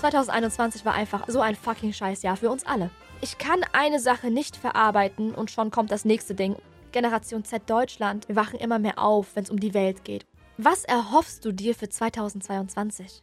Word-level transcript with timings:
2021 0.00 0.86
war 0.86 0.94
einfach 0.94 1.24
so 1.28 1.42
ein 1.42 1.54
fucking 1.54 1.92
Scheißjahr 1.92 2.38
für 2.38 2.50
uns 2.50 2.64
alle. 2.64 2.88
Ich 3.20 3.36
kann 3.36 3.62
eine 3.74 4.00
Sache 4.00 4.30
nicht 4.30 4.56
verarbeiten 4.56 5.34
und 5.34 5.50
schon 5.50 5.70
kommt 5.70 5.90
das 5.90 6.06
nächste 6.06 6.34
Ding. 6.34 6.56
Generation 6.90 7.44
Z 7.44 7.68
Deutschland, 7.68 8.26
wir 8.26 8.34
wachen 8.34 8.58
immer 8.58 8.78
mehr 8.78 8.98
auf, 8.98 9.36
wenn 9.36 9.44
es 9.44 9.50
um 9.50 9.60
die 9.60 9.74
Welt 9.74 10.02
geht. 10.04 10.26
Was 10.56 10.84
erhoffst 10.86 11.44
du 11.44 11.52
dir 11.52 11.74
für 11.74 11.90
2022? 11.90 13.22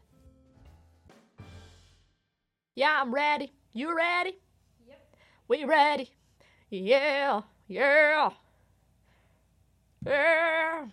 Ja, 2.76 3.02
I'm 3.02 3.12
ready. 3.12 3.52
You 3.74 3.90
ready? 3.90 4.38
Yep. 4.88 5.18
We 5.48 5.68
ready. 5.68 6.10
Yeah, 6.70 7.42
yeah. 7.68 8.34
Yeah. 10.06 10.88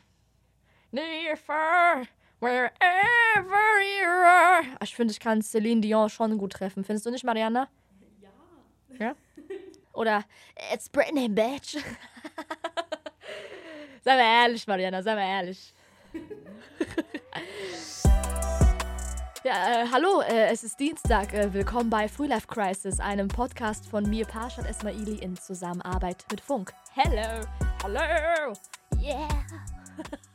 Near 0.92 1.36
far, 1.36 2.04
wherever 2.44 3.80
you 3.80 4.06
are. 4.06 4.62
Ich 4.82 4.94
finde, 4.94 5.12
ich 5.12 5.20
kann 5.20 5.42
Celine 5.42 5.80
Dion 5.80 6.08
schon 6.10 6.38
gut 6.38 6.52
treffen. 6.52 6.84
Findest 6.84 7.06
du 7.06 7.10
nicht, 7.10 7.24
Mariana? 7.24 7.68
Ja. 8.20 8.28
Ja? 8.98 9.14
Oder 9.92 10.24
It's 10.72 10.88
Britney, 10.88 11.28
bitch. 11.28 11.76
sei 14.02 14.16
mal 14.16 14.42
ehrlich, 14.42 14.66
Mariana, 14.66 15.02
sei 15.02 15.14
mal 15.14 15.26
ehrlich. 15.26 15.74
Ja, 19.46 19.82
äh, 19.82 19.86
hallo, 19.92 20.22
äh, 20.22 20.46
es 20.46 20.64
ist 20.64 20.80
Dienstag. 20.80 21.34
Äh, 21.34 21.52
willkommen 21.52 21.90
bei 21.90 22.08
Frühlife 22.08 22.46
Crisis, 22.46 22.98
einem 22.98 23.28
Podcast 23.28 23.86
von 23.86 24.08
mir, 24.08 24.24
Parshad 24.24 24.64
Esmaili, 24.64 25.18
in 25.18 25.36
Zusammenarbeit 25.36 26.24
mit 26.30 26.40
Funk. 26.40 26.72
Hello, 26.94 27.44
hallo, 27.82 28.54
yeah. 29.02 29.28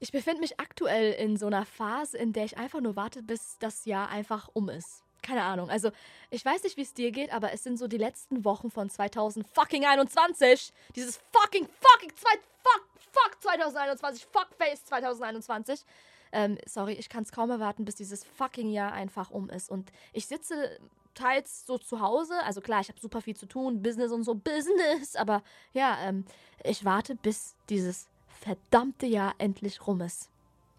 ich 0.00 0.12
befinde 0.12 0.40
mich 0.40 0.60
aktuell 0.60 1.12
in 1.12 1.36
so 1.36 1.46
einer 1.46 1.64
Phase, 1.64 2.16
in 2.18 2.32
der 2.32 2.44
ich 2.44 2.56
einfach 2.58 2.80
nur 2.80 2.96
warte, 2.96 3.22
bis 3.22 3.58
das 3.58 3.84
Jahr 3.84 4.08
einfach 4.08 4.48
um 4.52 4.68
ist. 4.68 5.02
Keine 5.22 5.42
Ahnung. 5.42 5.68
Also, 5.68 5.90
ich 6.30 6.44
weiß 6.44 6.62
nicht, 6.62 6.76
wie 6.76 6.82
es 6.82 6.94
dir 6.94 7.10
geht, 7.10 7.32
aber 7.32 7.52
es 7.52 7.64
sind 7.64 7.76
so 7.78 7.88
die 7.88 7.98
letzten 7.98 8.44
Wochen 8.44 8.70
von 8.70 8.88
2021. 8.88 10.72
Dieses 10.94 11.18
fucking, 11.32 11.66
fucking, 11.80 12.12
zwei, 12.14 12.38
fuck, 12.62 12.86
fuck 13.10 13.42
2021, 13.42 14.26
fuckface 14.26 14.84
2021. 14.84 15.84
Ähm, 16.30 16.58
sorry, 16.66 16.92
ich 16.92 17.08
kann 17.08 17.24
es 17.24 17.32
kaum 17.32 17.50
erwarten, 17.50 17.84
bis 17.84 17.96
dieses 17.96 18.22
fucking 18.24 18.70
Jahr 18.70 18.92
einfach 18.92 19.30
um 19.30 19.50
ist. 19.50 19.70
Und 19.70 19.90
ich 20.12 20.26
sitze 20.26 20.78
teils 21.14 21.66
so 21.66 21.78
zu 21.78 22.00
Hause. 22.00 22.34
Also 22.44 22.60
klar, 22.60 22.80
ich 22.80 22.88
habe 22.88 23.00
super 23.00 23.20
viel 23.20 23.36
zu 23.36 23.46
tun, 23.46 23.82
Business 23.82 24.12
und 24.12 24.22
so, 24.22 24.34
Business. 24.34 25.16
Aber 25.16 25.42
ja, 25.72 25.98
ähm, 26.02 26.24
ich 26.62 26.84
warte, 26.84 27.16
bis 27.16 27.56
dieses 27.68 28.08
verdammte 28.38 29.06
Jahr 29.06 29.34
endlich 29.38 29.86
rum 29.86 30.00
ist. 30.00 30.30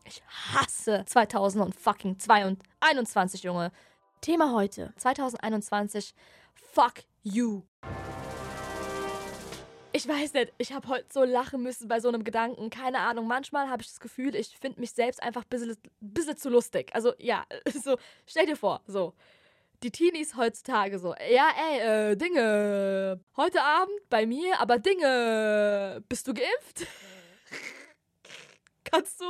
Ich 0.06 0.24
hasse 0.54 1.04
2021, 1.06 3.44
Junge. 3.44 3.72
Thema 4.22 4.54
heute, 4.54 4.94
2021, 4.98 6.14
fuck 6.56 6.94
you. 7.24 7.62
Ich 9.92 10.08
weiß 10.08 10.34
nicht, 10.34 10.54
ich 10.58 10.72
habe 10.72 10.88
heute 10.88 11.08
so 11.12 11.24
lachen 11.24 11.64
müssen 11.64 11.88
bei 11.88 12.00
so 12.00 12.10
einem 12.10 12.24
Gedanken. 12.24 12.70
Keine 12.70 13.00
Ahnung, 13.00 13.28
manchmal 13.28 13.70
habe 13.70 13.82
ich 13.82 13.88
das 13.88 14.00
Gefühl, 14.00 14.36
ich 14.36 14.56
finde 14.58 14.80
mich 14.80 14.92
selbst 14.92 15.22
einfach 15.22 15.44
ein 15.44 15.50
bisschen, 15.50 15.76
bisschen 16.00 16.38
zu 16.38 16.50
lustig. 16.50 16.92
Also 16.94 17.14
ja, 17.18 17.44
so, 17.84 17.98
stell 18.26 18.46
dir 18.46 18.56
vor, 18.56 18.82
so. 18.88 19.14
Die 19.82 19.92
Teenies 19.92 20.36
heutzutage 20.36 21.00
so, 21.00 21.16
ja 21.32 21.48
ey, 21.58 22.12
äh, 22.12 22.16
Dinge, 22.18 23.22
heute 23.38 23.64
Abend 23.64 23.98
bei 24.10 24.26
mir, 24.26 24.60
aber 24.60 24.78
Dinge, 24.78 26.04
bist 26.10 26.28
du 26.28 26.34
geimpft? 26.34 26.86
kannst 28.84 29.22
du, 29.22 29.26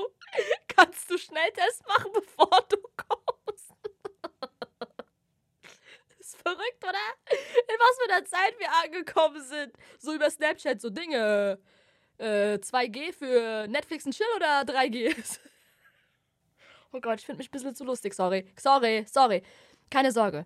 kannst 0.67 1.09
du 1.09 1.17
Schnelltest 1.17 1.87
machen, 1.87 2.11
bevor 2.13 2.67
du 2.69 2.77
kommst? 2.95 3.73
ist 6.19 6.41
verrückt, 6.41 6.83
oder? 6.83 6.97
In 7.31 7.79
was 7.79 7.97
für 7.97 8.13
einer 8.13 8.25
Zeit 8.25 8.59
wir 8.59 8.69
angekommen 8.83 9.41
sind. 9.43 9.73
So 9.97 10.13
über 10.13 10.29
Snapchat, 10.29 10.81
so 10.81 10.89
Dinge. 10.89 11.59
Äh, 12.17 12.59
2G 12.59 13.13
für 13.13 13.65
Netflix 13.67 14.05
und 14.05 14.13
Chill 14.13 14.27
oder 14.35 14.63
3G? 14.63 15.15
oh 16.91 16.99
Gott, 16.99 17.19
ich 17.19 17.25
finde 17.25 17.37
mich 17.37 17.47
ein 17.47 17.51
bisschen 17.51 17.75
zu 17.75 17.85
lustig, 17.85 18.13
sorry. 18.13 18.51
Sorry, 18.57 19.05
sorry. 19.09 19.41
Keine 19.89 20.11
Sorge. 20.11 20.45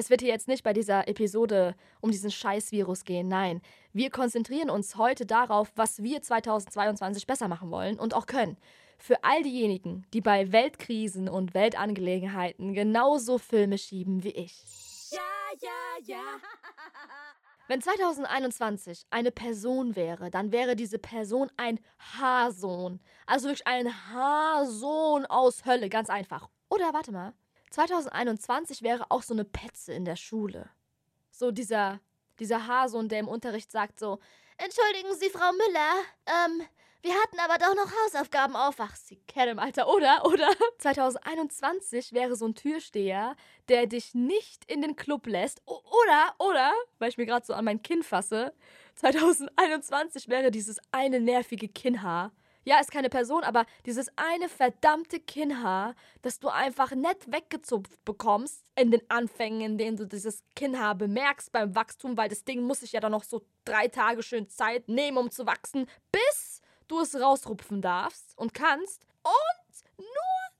Es 0.00 0.08
wird 0.08 0.22
hier 0.22 0.30
jetzt 0.30 0.48
nicht 0.48 0.64
bei 0.64 0.72
dieser 0.72 1.08
Episode 1.08 1.74
um 2.00 2.10
diesen 2.10 2.30
Scheiß-Virus 2.30 3.04
gehen. 3.04 3.28
Nein, 3.28 3.60
wir 3.92 4.08
konzentrieren 4.08 4.70
uns 4.70 4.96
heute 4.96 5.26
darauf, 5.26 5.70
was 5.76 6.02
wir 6.02 6.22
2022 6.22 7.26
besser 7.26 7.48
machen 7.48 7.70
wollen 7.70 7.98
und 7.98 8.14
auch 8.14 8.24
können. 8.24 8.56
Für 8.96 9.22
all 9.24 9.42
diejenigen, 9.42 10.06
die 10.14 10.22
bei 10.22 10.52
Weltkrisen 10.52 11.28
und 11.28 11.52
Weltangelegenheiten 11.52 12.72
genauso 12.72 13.36
Filme 13.36 13.76
schieben 13.76 14.24
wie 14.24 14.30
ich. 14.30 14.64
Ja, 15.10 15.18
ja, 15.60 16.16
ja. 16.16 16.22
Wenn 17.68 17.82
2021 17.82 19.04
eine 19.10 19.30
Person 19.30 19.96
wäre, 19.96 20.30
dann 20.30 20.50
wäre 20.50 20.76
diese 20.76 20.98
Person 20.98 21.50
ein 21.58 21.78
Haarsohn. 21.98 23.00
Also 23.26 23.48
wirklich 23.48 23.66
ein 23.66 23.92
Haarsohn 24.14 25.26
aus 25.26 25.66
Hölle, 25.66 25.90
ganz 25.90 26.08
einfach. 26.08 26.48
Oder 26.70 26.94
warte 26.94 27.12
mal, 27.12 27.34
2021 27.70 28.82
wäre 28.82 29.10
auch 29.10 29.22
so 29.22 29.34
eine 29.34 29.44
Petze 29.44 29.92
in 29.92 30.04
der 30.04 30.16
Schule. 30.16 30.70
So 31.30 31.50
dieser, 31.50 32.00
dieser 32.38 32.66
Haarsohn, 32.66 33.08
der 33.08 33.20
im 33.20 33.28
Unterricht 33.28 33.70
sagt 33.70 33.98
so, 33.98 34.18
Entschuldigen 34.58 35.14
Sie, 35.14 35.30
Frau 35.30 35.52
Müller, 35.52 35.92
ähm, 36.26 36.62
wir 37.02 37.14
hatten 37.14 37.38
aber 37.38 37.56
doch 37.56 37.74
noch 37.74 37.90
Hausaufgaben 38.04 38.54
auf. 38.54 38.74
Ach, 38.78 38.94
Sie 38.94 39.16
kennen 39.26 39.52
im 39.52 39.58
Alter, 39.58 39.88
oder? 39.88 40.22
Oder? 40.26 40.48
2021 40.78 42.12
wäre 42.12 42.36
so 42.36 42.46
ein 42.46 42.54
Türsteher, 42.54 43.36
der 43.70 43.86
dich 43.86 44.14
nicht 44.14 44.70
in 44.70 44.82
den 44.82 44.96
Club 44.96 45.26
lässt. 45.26 45.62
O 45.64 45.80
oder, 46.02 46.34
oder, 46.38 46.72
weil 46.98 47.08
ich 47.08 47.16
mir 47.16 47.24
gerade 47.24 47.46
so 47.46 47.54
an 47.54 47.64
mein 47.64 47.82
Kinn 47.82 48.02
fasse, 48.02 48.52
2021 48.96 50.28
wäre 50.28 50.50
dieses 50.50 50.78
eine 50.92 51.20
nervige 51.20 51.68
Kinnhaar. 51.68 52.32
Ja, 52.70 52.78
ist 52.78 52.92
keine 52.92 53.10
Person, 53.10 53.42
aber 53.42 53.66
dieses 53.84 54.06
eine 54.14 54.48
verdammte 54.48 55.18
Kinnhaar, 55.18 55.96
das 56.22 56.38
du 56.38 56.46
einfach 56.46 56.92
nett 56.92 57.32
weggezupft 57.32 58.04
bekommst 58.04 58.64
in 58.76 58.92
den 58.92 59.02
Anfängen, 59.10 59.60
in 59.60 59.76
denen 59.76 59.96
du 59.96 60.06
dieses 60.06 60.44
Kinnhaar 60.54 60.94
bemerkst 60.94 61.50
beim 61.50 61.74
Wachstum, 61.74 62.16
weil 62.16 62.28
das 62.28 62.44
Ding 62.44 62.62
muss 62.62 62.78
sich 62.78 62.92
ja 62.92 63.00
dann 63.00 63.10
noch 63.10 63.24
so 63.24 63.42
drei 63.64 63.88
Tage 63.88 64.22
schön 64.22 64.48
Zeit 64.48 64.88
nehmen, 64.88 65.18
um 65.18 65.32
zu 65.32 65.46
wachsen, 65.46 65.88
bis 66.12 66.62
du 66.86 67.00
es 67.00 67.20
rausrupfen 67.20 67.82
darfst 67.82 68.38
und 68.38 68.54
kannst 68.54 69.04
und 69.24 69.98
nur 69.98 70.06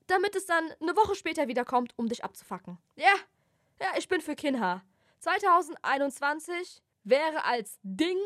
damit 0.09 0.34
es 0.34 0.47
dann 0.47 0.65
eine 0.81 0.97
Woche 0.97 1.15
später 1.15 1.47
wiederkommt, 1.47 1.93
um 1.94 2.09
dich 2.09 2.25
abzufacken. 2.25 2.78
Ja, 2.97 3.15
ja, 3.81 3.87
ich 3.97 4.09
bin 4.09 4.20
für 4.20 4.34
Kinha. 4.34 4.82
2021 5.20 6.82
wäre 7.04 7.44
als 7.44 7.78
Ding, 7.84 8.19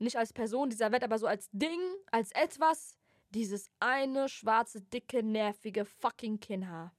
nicht 0.00 0.16
als 0.16 0.32
Person 0.32 0.68
dieser 0.68 0.90
Welt, 0.90 1.04
aber 1.04 1.20
so 1.20 1.28
als 1.28 1.48
Ding, 1.52 1.78
als 2.10 2.32
etwas, 2.32 2.96
dieses 3.30 3.70
eine 3.80 4.28
schwarze, 4.28 4.80
dicke, 4.80 5.22
nervige 5.22 5.84
fucking 5.84 6.40
Kinnhaar. 6.40 6.92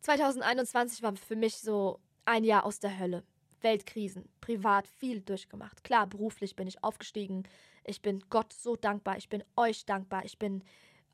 2021 0.00 1.02
war 1.02 1.14
für 1.16 1.36
mich 1.36 1.56
so 1.58 2.00
ein 2.24 2.44
Jahr 2.44 2.64
aus 2.64 2.80
der 2.80 2.98
Hölle. 2.98 3.24
Weltkrisen, 3.60 4.28
privat 4.40 4.88
viel 4.88 5.20
durchgemacht. 5.20 5.84
Klar, 5.84 6.08
beruflich 6.08 6.56
bin 6.56 6.66
ich 6.66 6.82
aufgestiegen, 6.82 7.44
ich 7.84 8.02
bin 8.02 8.22
Gott 8.30 8.52
so 8.52 8.76
dankbar. 8.76 9.16
Ich 9.16 9.28
bin 9.28 9.42
euch 9.56 9.84
dankbar. 9.84 10.24
Ich 10.24 10.38
bin 10.38 10.62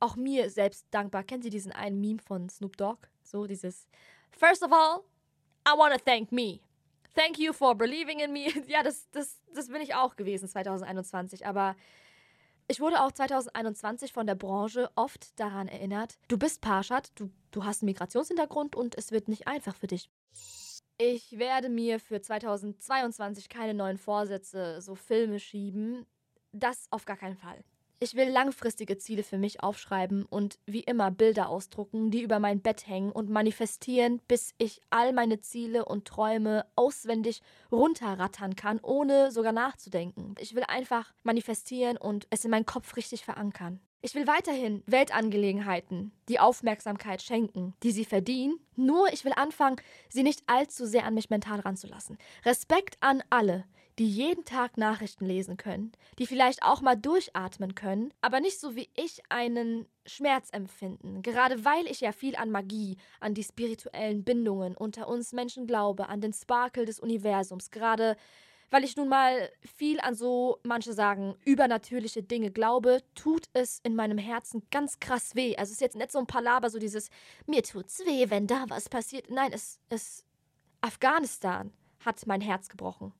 auch 0.00 0.16
mir 0.16 0.50
selbst 0.50 0.86
dankbar. 0.90 1.24
Kennen 1.24 1.42
Sie 1.42 1.50
diesen 1.50 1.72
einen 1.72 2.00
Meme 2.00 2.20
von 2.20 2.48
Snoop 2.48 2.76
Dogg? 2.76 3.08
So 3.22 3.46
dieses 3.46 3.88
First 4.30 4.62
of 4.62 4.72
all, 4.72 5.00
I 5.66 5.76
want 5.76 5.94
to 5.94 6.00
thank 6.04 6.30
me. 6.30 6.60
Thank 7.14 7.38
you 7.38 7.52
for 7.52 7.74
believing 7.74 8.20
in 8.20 8.32
me. 8.32 8.48
ja, 8.66 8.82
das, 8.82 9.10
das, 9.10 9.40
das 9.52 9.68
bin 9.68 9.80
ich 9.80 9.94
auch 9.94 10.16
gewesen 10.16 10.48
2021. 10.48 11.46
Aber 11.46 11.74
ich 12.68 12.80
wurde 12.80 13.02
auch 13.02 13.12
2021 13.12 14.12
von 14.12 14.26
der 14.26 14.34
Branche 14.34 14.90
oft 14.94 15.38
daran 15.40 15.68
erinnert, 15.68 16.18
du 16.28 16.38
bist 16.38 16.60
Parshad, 16.60 17.10
du, 17.16 17.30
du 17.50 17.64
hast 17.64 17.82
einen 17.82 17.86
Migrationshintergrund 17.86 18.76
und 18.76 18.96
es 18.96 19.10
wird 19.10 19.28
nicht 19.28 19.48
einfach 19.48 19.74
für 19.74 19.86
dich. 19.86 20.10
Ich 20.98 21.38
werde 21.38 21.68
mir 21.68 22.00
für 22.00 22.20
2022 22.20 23.48
keine 23.48 23.74
neuen 23.74 23.98
Vorsätze, 23.98 24.80
so 24.80 24.94
Filme 24.94 25.40
schieben 25.40 26.06
das 26.52 26.86
auf 26.90 27.04
gar 27.04 27.16
keinen 27.16 27.36
Fall. 27.36 27.62
Ich 28.00 28.14
will 28.14 28.28
langfristige 28.28 28.96
Ziele 28.96 29.24
für 29.24 29.38
mich 29.38 29.60
aufschreiben 29.60 30.24
und 30.24 30.60
wie 30.66 30.82
immer 30.82 31.10
Bilder 31.10 31.48
ausdrucken, 31.48 32.12
die 32.12 32.22
über 32.22 32.38
mein 32.38 32.60
Bett 32.60 32.86
hängen 32.86 33.10
und 33.10 33.28
manifestieren, 33.28 34.20
bis 34.28 34.54
ich 34.58 34.80
all 34.88 35.12
meine 35.12 35.40
Ziele 35.40 35.84
und 35.84 36.04
Träume 36.04 36.64
auswendig 36.76 37.42
runterrattern 37.72 38.54
kann, 38.54 38.78
ohne 38.80 39.32
sogar 39.32 39.50
nachzudenken. 39.50 40.36
Ich 40.38 40.54
will 40.54 40.62
einfach 40.68 41.12
manifestieren 41.24 41.96
und 41.96 42.28
es 42.30 42.44
in 42.44 42.52
meinen 42.52 42.66
Kopf 42.66 42.94
richtig 42.94 43.24
verankern. 43.24 43.80
Ich 44.00 44.14
will 44.14 44.28
weiterhin 44.28 44.84
Weltangelegenheiten 44.86 46.12
die 46.28 46.38
Aufmerksamkeit 46.38 47.20
schenken, 47.20 47.74
die 47.82 47.90
sie 47.90 48.04
verdienen, 48.04 48.60
nur 48.76 49.12
ich 49.12 49.24
will 49.24 49.32
anfangen, 49.34 49.80
sie 50.08 50.22
nicht 50.22 50.44
allzu 50.46 50.86
sehr 50.86 51.04
an 51.04 51.14
mich 51.14 51.30
mental 51.30 51.58
ranzulassen. 51.58 52.16
Respekt 52.44 52.96
an 53.00 53.24
alle, 53.28 53.64
die 53.98 54.08
jeden 54.08 54.44
Tag 54.44 54.76
Nachrichten 54.76 55.26
lesen 55.26 55.56
können, 55.56 55.92
die 56.18 56.26
vielleicht 56.26 56.62
auch 56.62 56.80
mal 56.80 56.96
durchatmen 56.96 57.74
können, 57.74 58.12
aber 58.20 58.40
nicht 58.40 58.60
so 58.60 58.76
wie 58.76 58.88
ich 58.94 59.22
einen 59.28 59.86
Schmerz 60.06 60.50
empfinden. 60.50 61.22
Gerade 61.22 61.64
weil 61.64 61.86
ich 61.86 62.00
ja 62.00 62.12
viel 62.12 62.36
an 62.36 62.50
Magie, 62.50 62.96
an 63.20 63.34
die 63.34 63.42
spirituellen 63.42 64.22
Bindungen 64.22 64.76
unter 64.76 65.08
uns 65.08 65.32
Menschen 65.32 65.66
glaube, 65.66 66.08
an 66.08 66.20
den 66.20 66.32
Sparkle 66.32 66.84
des 66.84 67.00
Universums, 67.00 67.70
gerade 67.70 68.16
weil 68.70 68.84
ich 68.84 68.96
nun 68.96 69.08
mal 69.08 69.50
viel 69.76 69.98
an 70.00 70.14
so, 70.14 70.58
manche 70.62 70.92
sagen, 70.92 71.34
übernatürliche 71.44 72.22
Dinge 72.22 72.50
glaube, 72.50 73.02
tut 73.14 73.48
es 73.54 73.80
in 73.82 73.96
meinem 73.96 74.18
Herzen 74.18 74.62
ganz 74.70 75.00
krass 75.00 75.34
weh. 75.34 75.56
Also 75.56 75.70
es 75.70 75.76
ist 75.76 75.80
jetzt 75.80 75.96
nicht 75.96 76.12
so 76.12 76.18
ein 76.18 76.26
Palaber, 76.26 76.68
so 76.68 76.78
dieses, 76.78 77.08
mir 77.46 77.62
tut's 77.62 78.00
weh, 78.00 78.28
wenn 78.28 78.46
da 78.46 78.66
was 78.68 78.88
passiert. 78.88 79.30
Nein, 79.30 79.52
es, 79.52 79.80
es, 79.88 80.24
Afghanistan 80.82 81.72
hat 82.04 82.26
mein 82.26 82.42
Herz 82.42 82.68
gebrochen. 82.68 83.12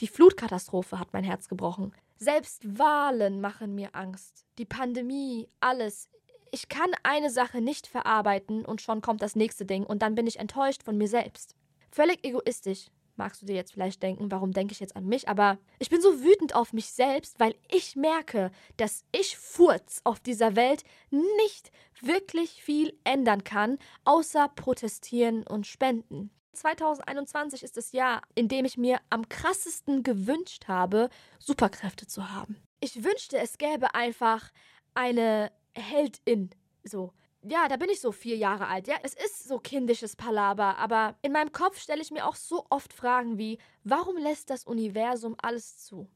Die 0.00 0.08
Flutkatastrophe 0.08 0.98
hat 0.98 1.12
mein 1.12 1.24
Herz 1.24 1.48
gebrochen. 1.48 1.92
Selbst 2.16 2.78
Wahlen 2.78 3.40
machen 3.40 3.74
mir 3.74 3.94
Angst. 3.94 4.46
Die 4.56 4.64
Pandemie, 4.64 5.48
alles. 5.60 6.08
Ich 6.52 6.68
kann 6.68 6.90
eine 7.02 7.30
Sache 7.30 7.60
nicht 7.60 7.86
verarbeiten 7.86 8.64
und 8.64 8.80
schon 8.80 9.02
kommt 9.02 9.22
das 9.22 9.36
nächste 9.36 9.66
Ding 9.66 9.84
und 9.84 10.00
dann 10.02 10.14
bin 10.14 10.26
ich 10.26 10.38
enttäuscht 10.38 10.82
von 10.82 10.96
mir 10.96 11.08
selbst. 11.08 11.54
Völlig 11.90 12.24
egoistisch, 12.24 12.86
magst 13.16 13.42
du 13.42 13.46
dir 13.46 13.56
jetzt 13.56 13.72
vielleicht 13.72 14.02
denken, 14.02 14.30
warum 14.30 14.52
denke 14.52 14.72
ich 14.72 14.80
jetzt 14.80 14.96
an 14.96 15.06
mich, 15.06 15.28
aber 15.28 15.58
ich 15.78 15.90
bin 15.90 16.00
so 16.00 16.22
wütend 16.22 16.54
auf 16.54 16.72
mich 16.72 16.90
selbst, 16.90 17.38
weil 17.38 17.54
ich 17.70 17.94
merke, 17.94 18.50
dass 18.78 19.04
ich 19.12 19.36
Furz 19.36 20.00
auf 20.04 20.18
dieser 20.18 20.56
Welt 20.56 20.82
nicht 21.10 21.70
wirklich 22.00 22.62
viel 22.62 22.98
ändern 23.04 23.44
kann, 23.44 23.78
außer 24.04 24.48
protestieren 24.48 25.46
und 25.46 25.66
spenden. 25.66 26.30
2021 26.52 27.62
ist 27.62 27.76
das 27.76 27.92
Jahr, 27.92 28.22
in 28.34 28.48
dem 28.48 28.64
ich 28.64 28.76
mir 28.76 29.00
am 29.10 29.28
krassesten 29.28 30.02
gewünscht 30.02 30.68
habe, 30.68 31.08
Superkräfte 31.38 32.06
zu 32.06 32.30
haben. 32.30 32.56
Ich 32.80 33.04
wünschte, 33.04 33.38
es 33.38 33.58
gäbe 33.58 33.94
einfach 33.94 34.50
eine 34.94 35.52
Heldin, 35.74 36.50
so. 36.82 37.12
Ja, 37.42 37.68
da 37.68 37.76
bin 37.78 37.88
ich 37.88 38.02
so 38.02 38.12
vier 38.12 38.36
Jahre 38.36 38.66
alt. 38.66 38.86
Ja, 38.86 38.96
es 39.02 39.14
ist 39.14 39.48
so 39.48 39.58
kindisches 39.58 40.14
Palaber, 40.14 40.76
aber 40.76 41.16
in 41.22 41.32
meinem 41.32 41.52
Kopf 41.52 41.80
stelle 41.80 42.02
ich 42.02 42.10
mir 42.10 42.26
auch 42.26 42.34
so 42.34 42.66
oft 42.68 42.92
Fragen 42.92 43.38
wie, 43.38 43.58
warum 43.82 44.18
lässt 44.18 44.50
das 44.50 44.64
Universum 44.64 45.36
alles 45.40 45.78
zu? 45.78 46.06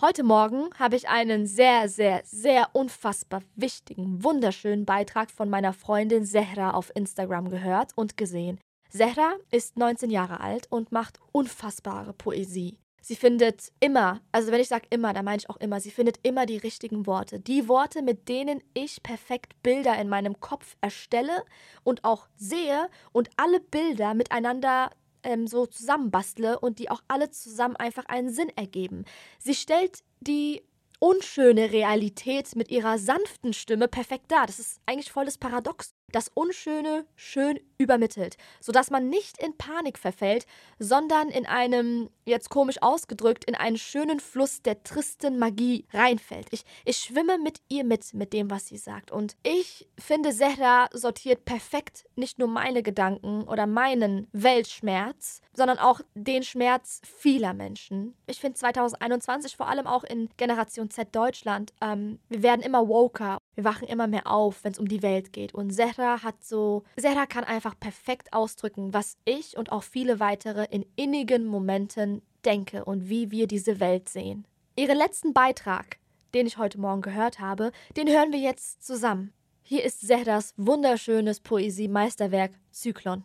Heute 0.00 0.24
Morgen 0.24 0.70
habe 0.76 0.96
ich 0.96 1.08
einen 1.08 1.46
sehr, 1.46 1.88
sehr, 1.88 2.22
sehr 2.24 2.70
unfassbar 2.72 3.42
wichtigen, 3.54 4.24
wunderschönen 4.24 4.84
Beitrag 4.84 5.30
von 5.30 5.48
meiner 5.48 5.72
Freundin 5.72 6.24
Sehra 6.24 6.72
auf 6.72 6.90
Instagram 6.96 7.48
gehört 7.48 7.92
und 7.94 8.16
gesehen. 8.16 8.58
Zehra 8.96 9.34
ist 9.50 9.76
19 9.76 10.08
Jahre 10.10 10.38
alt 10.38 10.68
und 10.70 10.92
macht 10.92 11.18
unfassbare 11.32 12.12
Poesie. 12.12 12.78
Sie 13.02 13.16
findet 13.16 13.72
immer, 13.80 14.20
also 14.30 14.52
wenn 14.52 14.60
ich 14.60 14.68
sage 14.68 14.86
immer, 14.88 15.12
dann 15.12 15.24
meine 15.24 15.38
ich 15.38 15.50
auch 15.50 15.56
immer, 15.56 15.80
sie 15.80 15.90
findet 15.90 16.20
immer 16.22 16.46
die 16.46 16.58
richtigen 16.58 17.04
Worte. 17.04 17.40
Die 17.40 17.68
Worte, 17.68 18.02
mit 18.02 18.28
denen 18.28 18.62
ich 18.72 19.02
perfekt 19.02 19.60
Bilder 19.64 19.98
in 20.00 20.08
meinem 20.08 20.38
Kopf 20.38 20.76
erstelle 20.80 21.44
und 21.82 22.04
auch 22.04 22.28
sehe 22.36 22.88
und 23.10 23.30
alle 23.36 23.58
Bilder 23.58 24.14
miteinander 24.14 24.90
ähm, 25.24 25.48
so 25.48 25.66
zusammenbastle 25.66 26.60
und 26.60 26.78
die 26.78 26.88
auch 26.88 27.02
alle 27.08 27.30
zusammen 27.30 27.74
einfach 27.74 28.06
einen 28.06 28.30
Sinn 28.30 28.50
ergeben. 28.54 29.04
Sie 29.40 29.54
stellt 29.54 30.04
die 30.20 30.62
unschöne 31.00 31.72
Realität 31.72 32.54
mit 32.54 32.70
ihrer 32.70 32.98
sanften 32.98 33.54
Stimme 33.54 33.88
perfekt 33.88 34.30
dar. 34.30 34.46
Das 34.46 34.60
ist 34.60 34.80
eigentlich 34.86 35.10
volles 35.10 35.36
Paradox 35.36 35.94
das 36.14 36.30
Unschöne 36.32 37.06
schön 37.16 37.58
übermittelt, 37.76 38.36
sodass 38.60 38.90
man 38.90 39.08
nicht 39.08 39.38
in 39.38 39.56
Panik 39.56 39.98
verfällt, 39.98 40.46
sondern 40.78 41.28
in 41.28 41.44
einem, 41.44 42.08
jetzt 42.24 42.50
komisch 42.50 42.80
ausgedrückt, 42.80 43.44
in 43.44 43.54
einen 43.56 43.78
schönen 43.78 44.20
Fluss 44.20 44.62
der 44.62 44.82
tristen 44.84 45.38
Magie 45.38 45.86
reinfällt. 45.92 46.46
Ich, 46.52 46.64
ich 46.84 46.98
schwimme 46.98 47.38
mit 47.38 47.60
ihr 47.68 47.84
mit, 47.84 48.14
mit 48.14 48.32
dem, 48.32 48.50
was 48.50 48.68
sie 48.68 48.76
sagt. 48.76 49.10
Und 49.10 49.36
ich 49.42 49.88
finde, 49.98 50.30
Zehra 50.30 50.88
sortiert 50.92 51.44
perfekt 51.44 52.06
nicht 52.14 52.38
nur 52.38 52.48
meine 52.48 52.82
Gedanken 52.82 53.42
oder 53.44 53.66
meinen 53.66 54.28
Weltschmerz, 54.32 55.40
sondern 55.52 55.78
auch 55.78 56.00
den 56.14 56.44
Schmerz 56.44 57.00
vieler 57.04 57.54
Menschen. 57.54 58.14
Ich 58.26 58.40
finde 58.40 58.58
2021 58.58 59.56
vor 59.56 59.68
allem 59.68 59.86
auch 59.86 60.04
in 60.04 60.28
Generation 60.36 60.90
Z 60.90 61.14
Deutschland, 61.14 61.72
ähm, 61.80 62.20
wir 62.28 62.42
werden 62.42 62.62
immer 62.62 62.88
woker 62.88 63.38
wir 63.54 63.64
wachen 63.64 63.86
immer 63.86 64.06
mehr 64.06 64.26
auf, 64.26 64.64
wenn 64.64 64.72
es 64.72 64.78
um 64.78 64.88
die 64.88 65.02
Welt 65.02 65.32
geht. 65.32 65.54
Und 65.54 65.70
Zehra 66.04 66.22
hat 66.22 66.44
so, 66.44 66.82
Zehra 66.98 67.24
kann 67.24 67.44
einfach 67.44 67.78
perfekt 67.80 68.32
ausdrücken, 68.34 68.92
was 68.92 69.16
ich 69.24 69.56
und 69.56 69.72
auch 69.72 69.82
viele 69.82 70.20
weitere 70.20 70.66
in 70.70 70.84
innigen 70.96 71.46
Momenten 71.46 72.20
denke 72.44 72.84
und 72.84 73.08
wie 73.08 73.30
wir 73.30 73.46
diese 73.46 73.80
Welt 73.80 74.10
sehen. 74.10 74.46
Ihren 74.76 74.98
letzten 74.98 75.32
Beitrag, 75.32 75.98
den 76.34 76.46
ich 76.46 76.58
heute 76.58 76.78
Morgen 76.78 77.00
gehört 77.00 77.40
habe, 77.40 77.72
den 77.96 78.08
hören 78.08 78.32
wir 78.32 78.38
jetzt 78.38 78.84
zusammen. 78.84 79.32
Hier 79.62 79.82
ist 79.82 80.06
Zehras 80.06 80.52
wunderschönes 80.58 81.40
Poesie-Meisterwerk 81.40 82.52
Zyklon. 82.70 83.24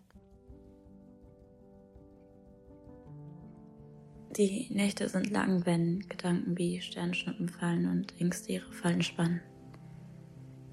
Die 4.37 4.67
Nächte 4.69 5.09
sind 5.09 5.31
lang, 5.31 5.65
wenn 5.65 6.07
Gedanken 6.07 6.57
wie 6.57 6.79
Sternschnuppen 6.79 7.49
fallen 7.49 7.89
und 7.89 8.21
Ängste 8.21 8.53
ihre 8.53 8.71
Fallen 8.71 9.01
spannen. 9.01 9.41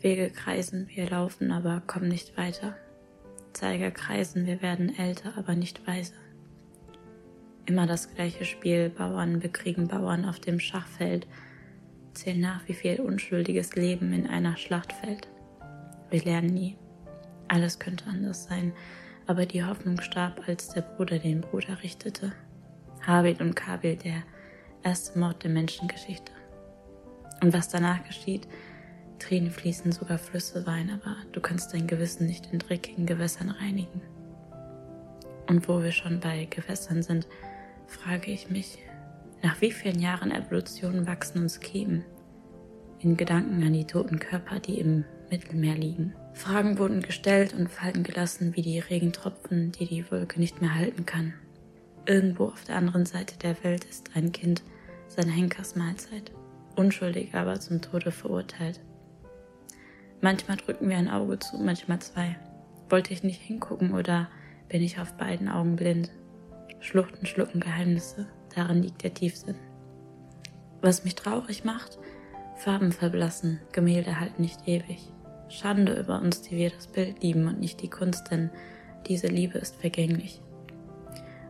Wege 0.06 0.30
kreisen, 0.30 0.86
wir 0.94 1.10
laufen, 1.10 1.50
aber 1.50 1.82
kommen 1.84 2.06
nicht 2.06 2.36
weiter. 2.38 2.76
Zeiger 3.52 3.90
kreisen, 3.90 4.46
wir 4.46 4.62
werden 4.62 4.96
älter, 4.96 5.32
aber 5.36 5.56
nicht 5.56 5.84
weiser. 5.84 6.14
Immer 7.64 7.88
das 7.88 8.14
gleiche 8.14 8.44
Spiel, 8.44 8.88
Bauern 8.88 9.40
bekriegen 9.40 9.88
Bauern 9.88 10.24
auf 10.24 10.38
dem 10.38 10.60
Schachfeld, 10.60 11.26
zählen 12.14 12.38
nach, 12.38 12.68
wie 12.68 12.74
viel 12.74 13.00
unschuldiges 13.00 13.74
Leben 13.74 14.12
in 14.12 14.28
einer 14.28 14.56
Schlacht 14.56 14.92
fällt. 14.92 15.26
Wir 16.10 16.22
lernen 16.22 16.54
nie. 16.54 16.76
Alles 17.48 17.80
könnte 17.80 18.06
anders 18.06 18.44
sein, 18.44 18.74
aber 19.26 19.44
die 19.44 19.64
Hoffnung 19.64 20.00
starb, 20.00 20.46
als 20.46 20.68
der 20.68 20.82
Bruder 20.82 21.18
den 21.18 21.40
Bruder 21.40 21.82
richtete. 21.82 22.30
Habil 23.04 23.42
und 23.42 23.56
Kabil, 23.56 23.96
der 23.96 24.22
erste 24.84 25.18
Mord 25.18 25.42
der 25.42 25.50
Menschengeschichte. 25.50 26.30
Und 27.42 27.52
was 27.52 27.70
danach 27.70 28.04
geschieht, 28.04 28.46
Tränen 29.18 29.50
fließen, 29.50 29.92
sogar 29.92 30.18
Flüsse 30.18 30.66
weinen, 30.66 30.90
aber 30.90 31.16
du 31.32 31.40
kannst 31.40 31.72
dein 31.72 31.86
Gewissen 31.86 32.26
nicht 32.26 32.52
in 32.52 32.58
dreckigen 32.58 33.06
Gewässern 33.06 33.50
reinigen. 33.50 34.02
Und 35.48 35.68
wo 35.68 35.82
wir 35.82 35.92
schon 35.92 36.20
bei 36.20 36.46
Gewässern 36.46 37.02
sind, 37.02 37.26
frage 37.86 38.30
ich 38.30 38.50
mich, 38.50 38.78
nach 39.42 39.60
wie 39.60 39.70
vielen 39.70 40.00
Jahren 40.00 40.30
Evolution 40.30 41.06
wachsen 41.06 41.42
uns 41.42 41.60
Kiemen? 41.60 42.04
In 42.98 43.16
Gedanken 43.16 43.62
an 43.62 43.72
die 43.72 43.86
toten 43.86 44.18
Körper, 44.18 44.58
die 44.58 44.80
im 44.80 45.04
Mittelmeer 45.30 45.76
liegen. 45.76 46.14
Fragen 46.32 46.78
wurden 46.78 47.02
gestellt 47.02 47.54
und 47.54 47.68
fallen 47.70 48.02
gelassen 48.02 48.56
wie 48.56 48.62
die 48.62 48.78
Regentropfen, 48.78 49.72
die 49.72 49.86
die 49.86 50.10
Wolke 50.10 50.40
nicht 50.40 50.60
mehr 50.60 50.74
halten 50.74 51.06
kann. 51.06 51.34
Irgendwo 52.06 52.46
auf 52.46 52.64
der 52.64 52.76
anderen 52.76 53.06
Seite 53.06 53.36
der 53.38 53.62
Welt 53.64 53.84
ist 53.84 54.10
ein 54.14 54.32
Kind 54.32 54.62
seiner 55.08 55.32
Henkersmahlzeit, 55.32 56.32
unschuldig 56.76 57.34
aber 57.34 57.58
zum 57.60 57.80
Tode 57.80 58.10
verurteilt. 58.10 58.80
Manchmal 60.26 60.56
drücken 60.56 60.88
wir 60.88 60.96
ein 60.96 61.08
Auge 61.08 61.38
zu, 61.38 61.56
manchmal 61.56 62.00
zwei. 62.00 62.34
Wollte 62.88 63.12
ich 63.12 63.22
nicht 63.22 63.40
hingucken 63.40 63.94
oder 63.94 64.26
bin 64.68 64.82
ich 64.82 64.98
auf 64.98 65.12
beiden 65.12 65.48
Augen 65.48 65.76
blind? 65.76 66.10
Schluchten 66.80 67.26
schlucken 67.26 67.60
Geheimnisse, 67.60 68.26
darin 68.52 68.82
liegt 68.82 69.04
der 69.04 69.14
Tiefsinn. 69.14 69.54
Was 70.80 71.04
mich 71.04 71.14
traurig 71.14 71.62
macht, 71.62 72.00
Farben 72.56 72.90
verblassen, 72.90 73.60
Gemälde 73.70 74.18
halten 74.18 74.42
nicht 74.42 74.66
ewig. 74.66 74.98
Schande 75.48 75.92
über 75.94 76.20
uns, 76.20 76.42
die 76.42 76.56
wir 76.56 76.70
das 76.70 76.88
Bild 76.88 77.22
lieben 77.22 77.46
und 77.46 77.60
nicht 77.60 77.80
die 77.80 77.88
Kunst, 77.88 78.28
denn 78.32 78.50
diese 79.06 79.28
Liebe 79.28 79.58
ist 79.58 79.76
vergänglich. 79.76 80.40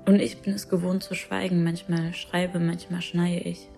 Und 0.04 0.20
ich 0.20 0.42
bin 0.42 0.52
es 0.52 0.68
gewohnt 0.68 1.02
zu 1.02 1.14
schweigen, 1.14 1.64
manchmal 1.64 2.12
schreibe, 2.12 2.58
manchmal 2.58 3.00
schneie 3.00 3.40
ich. 3.40 3.70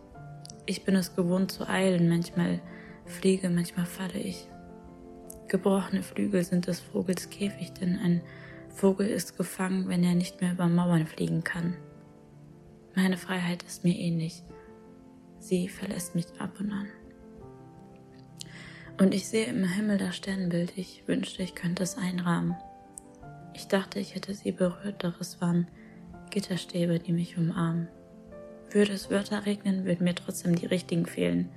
Ich 0.67 0.85
bin 0.85 0.97
es 0.97 1.15
gewohnt 1.15 1.53
zu 1.53 1.69
eilen, 1.69 2.09
manchmal 2.09 2.59
fliege, 3.07 3.49
manchmal 3.49 3.87
falle 3.87 4.19
ich. 4.19 4.49
Gebrochene 5.49 6.03
Flügel 6.03 6.45
sind 6.45 6.67
des 6.67 6.81
Vogels 6.81 7.31
Käfig, 7.31 7.73
denn 7.73 7.99
ein 7.99 8.21
Vogel 8.69 9.09
ist 9.09 9.37
gefangen, 9.37 9.89
wenn 9.89 10.05
er 10.05 10.15
nicht 10.15 10.41
mehr 10.41 10.53
über 10.53 10.69
Mauern 10.69 11.07
fliegen 11.07 11.43
kann. 11.43 11.75
Meine 12.95 13.17
Freiheit 13.17 13.63
ist 13.63 13.85
mir 13.85 13.97
ähnlich. 13.97 14.45
Sie 15.39 15.69
verlässt 15.69 16.15
mich 16.15 16.27
ab 16.39 16.61
und 16.61 16.73
an. 16.73 16.89
Und 19.01 19.15
ich 19.15 19.29
sehe 19.29 19.47
im 19.47 19.65
Himmel 19.65 19.99
das 19.99 20.17
Sternbild. 20.17 20.77
Ich 20.77 21.05
wünschte, 21.07 21.43
ich 21.43 21.55
könnte 21.55 21.83
es 21.85 21.97
einrahmen. 21.97 22.57
Ich 23.55 23.69
dachte, 23.69 24.01
ich 24.01 24.15
hätte 24.15 24.35
sie 24.35 24.53
berührt, 24.53 25.05
doch 25.05 25.21
es 25.21 25.41
waren 25.41 25.69
Gitterstäbe, 26.31 26.99
die 26.99 27.13
mich 27.13 27.39
umarmen. 27.39 27.89
Würde 28.71 28.93
es 28.93 29.11
Wörter 29.11 29.47
regnen, 29.47 29.85
würden 29.85 30.05
mir 30.05 30.15
trotzdem 30.15 30.57
die 30.57 30.67
richtigen 30.67 31.07
fehlen. 31.07 31.49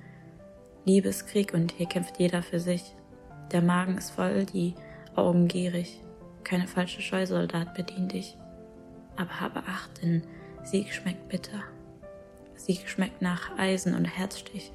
Liebeskrieg 0.84 1.52
und 1.52 1.72
hier 1.72 1.86
kämpft 1.86 2.18
jeder 2.18 2.42
für 2.42 2.58
sich. 2.58 2.94
Der 3.50 3.62
Magen 3.62 3.98
ist 3.98 4.10
voll, 4.10 4.46
die 4.46 4.74
Augen 5.14 5.48
gierig. 5.48 6.00
Keine 6.44 6.66
falsche 6.66 7.02
Scheusoldat 7.02 7.74
bedient 7.74 8.12
dich. 8.12 8.36
Aber 9.16 9.40
habe 9.40 9.60
Acht, 9.60 10.02
denn 10.02 10.22
Sieg 10.62 10.92
schmeckt 10.92 11.28
bitter. 11.28 11.62
Sie 12.54 12.78
schmeckt 12.86 13.22
nach 13.22 13.58
Eisen 13.58 13.94
und 13.94 14.04
Herzstich. 14.04 14.72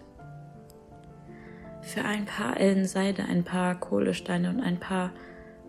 Für 1.82 2.04
ein 2.04 2.26
paar 2.26 2.60
Ellen 2.60 2.86
Seide, 2.86 3.24
ein 3.24 3.44
paar 3.44 3.76
Kohlesteine 3.80 4.50
und 4.50 4.60
ein 4.60 4.80
paar 4.80 5.12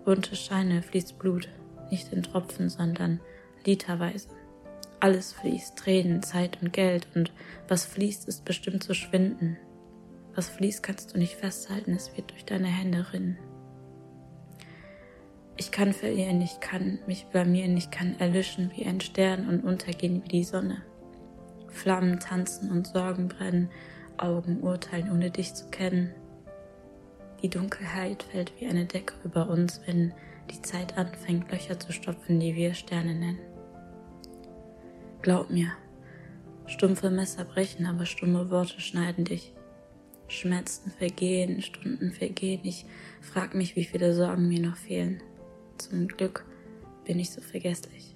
bunte 0.04 0.34
Scheine 0.34 0.82
fließt 0.82 1.18
Blut, 1.18 1.48
nicht 1.90 2.12
in 2.12 2.22
Tropfen, 2.22 2.68
sondern 2.68 3.20
literweise. 3.64 4.28
Alles 5.00 5.32
fließt, 5.32 5.78
Tränen, 5.78 6.22
Zeit 6.22 6.58
und 6.60 6.72
Geld, 6.72 7.06
und 7.14 7.32
was 7.68 7.86
fließt, 7.86 8.26
ist 8.26 8.44
bestimmt 8.44 8.82
zu 8.82 8.94
schwinden. 8.94 9.56
Was 10.38 10.50
fließt, 10.50 10.84
kannst 10.84 11.12
du 11.12 11.18
nicht 11.18 11.34
festhalten, 11.34 11.94
es 11.94 12.16
wird 12.16 12.30
durch 12.30 12.44
deine 12.44 12.68
Hände 12.68 13.12
rinnen. 13.12 13.38
Ich 15.56 15.72
kann 15.72 15.92
verlieren, 15.92 16.40
ich 16.40 16.60
kann 16.60 17.00
mich 17.08 17.26
blamieren, 17.26 17.76
ich 17.76 17.90
kann 17.90 18.14
erlischen 18.20 18.70
wie 18.76 18.86
ein 18.86 19.00
Stern 19.00 19.48
und 19.48 19.64
untergehen 19.64 20.22
wie 20.22 20.28
die 20.28 20.44
Sonne. 20.44 20.82
Flammen 21.66 22.20
tanzen 22.20 22.70
und 22.70 22.86
Sorgen 22.86 23.26
brennen, 23.26 23.68
Augen 24.16 24.60
urteilen, 24.60 25.10
ohne 25.10 25.32
dich 25.32 25.54
zu 25.54 25.70
kennen. 25.70 26.14
Die 27.42 27.50
Dunkelheit 27.50 28.22
fällt 28.22 28.52
wie 28.60 28.68
eine 28.68 28.84
Decke 28.84 29.14
über 29.24 29.50
uns, 29.50 29.80
wenn 29.86 30.14
die 30.52 30.62
Zeit 30.62 30.96
anfängt, 30.96 31.50
Löcher 31.50 31.80
zu 31.80 31.92
stopfen, 31.92 32.38
die 32.38 32.54
wir 32.54 32.74
Sterne 32.74 33.16
nennen. 33.16 33.40
Glaub 35.20 35.50
mir, 35.50 35.72
stumpfe 36.66 37.10
Messer 37.10 37.44
brechen, 37.44 37.86
aber 37.86 38.06
stumme 38.06 38.52
Worte 38.52 38.80
schneiden 38.80 39.24
dich. 39.24 39.52
Schmerzen 40.28 40.90
vergehen, 40.90 41.62
Stunden 41.62 42.12
vergehen. 42.12 42.60
Ich 42.62 42.84
frag 43.20 43.54
mich, 43.54 43.76
wie 43.76 43.84
viele 43.84 44.14
Sorgen 44.14 44.48
mir 44.48 44.60
noch 44.60 44.76
fehlen. 44.76 45.22
Zum 45.78 46.06
Glück 46.06 46.44
bin 47.04 47.18
ich 47.18 47.30
so 47.30 47.40
vergesslich. 47.40 48.14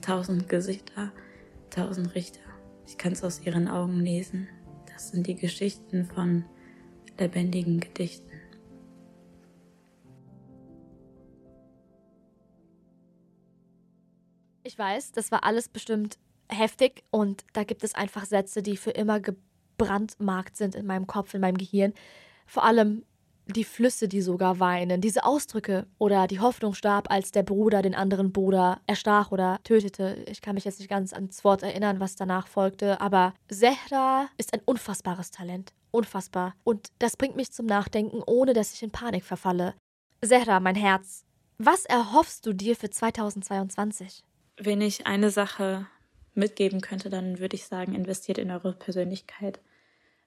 Tausend 0.00 0.48
Gesichter, 0.48 1.12
tausend 1.70 2.14
Richter. 2.14 2.40
Ich 2.86 2.98
kann's 2.98 3.24
aus 3.24 3.40
ihren 3.44 3.68
Augen 3.68 4.00
lesen. 4.00 4.48
Das 4.92 5.08
sind 5.08 5.26
die 5.26 5.34
Geschichten 5.34 6.04
von 6.04 6.44
lebendigen 7.18 7.80
Gedichten. 7.80 8.30
Ich 14.62 14.78
weiß, 14.78 15.12
das 15.12 15.30
war 15.30 15.44
alles 15.44 15.68
bestimmt 15.68 16.18
heftig 16.48 17.04
und 17.10 17.44
da 17.52 17.64
gibt 17.64 17.84
es 17.84 17.94
einfach 17.94 18.24
Sätze, 18.24 18.62
die 18.62 18.76
für 18.76 18.90
immer 18.90 19.20
gebrandmarkt 19.76 20.56
sind 20.56 20.74
in 20.74 20.86
meinem 20.86 21.06
Kopf, 21.06 21.34
in 21.34 21.40
meinem 21.40 21.58
Gehirn. 21.58 21.92
Vor 22.46 22.64
allem 22.64 23.04
die 23.46 23.64
Flüsse, 23.64 24.08
die 24.08 24.22
sogar 24.22 24.58
weinen, 24.58 25.00
diese 25.00 25.24
Ausdrücke 25.24 25.86
oder 25.98 26.26
die 26.26 26.40
Hoffnung 26.40 26.74
starb, 26.74 27.10
als 27.10 27.30
der 27.30 27.42
Bruder 27.42 27.82
den 27.82 27.94
anderen 27.94 28.32
Bruder 28.32 28.80
erstach 28.86 29.32
oder 29.32 29.60
tötete. 29.64 30.24
Ich 30.28 30.40
kann 30.40 30.54
mich 30.54 30.64
jetzt 30.64 30.78
nicht 30.78 30.88
ganz 30.88 31.12
ans 31.12 31.44
Wort 31.44 31.62
erinnern, 31.62 32.00
was 32.00 32.16
danach 32.16 32.46
folgte, 32.46 33.00
aber 33.00 33.34
Zehra 33.48 34.28
ist 34.38 34.54
ein 34.54 34.62
unfassbares 34.64 35.30
Talent. 35.30 35.72
Unfassbar. 35.90 36.54
Und 36.64 36.88
das 36.98 37.16
bringt 37.16 37.36
mich 37.36 37.52
zum 37.52 37.66
Nachdenken, 37.66 38.22
ohne 38.26 38.52
dass 38.52 38.72
ich 38.72 38.82
in 38.82 38.90
Panik 38.90 39.24
verfalle. 39.24 39.74
Zehra, 40.24 40.58
mein 40.58 40.74
Herz, 40.74 41.24
was 41.58 41.84
erhoffst 41.84 42.46
du 42.46 42.52
dir 42.52 42.74
für 42.74 42.90
2022? 42.90 44.22
Wenn 44.56 44.80
ich 44.80 45.06
eine 45.06 45.30
Sache 45.30 45.86
mitgeben 46.34 46.80
könnte, 46.80 47.10
dann 47.10 47.38
würde 47.38 47.56
ich 47.56 47.66
sagen, 47.66 47.94
investiert 47.94 48.38
in 48.38 48.50
eure 48.50 48.72
Persönlichkeit. 48.72 49.60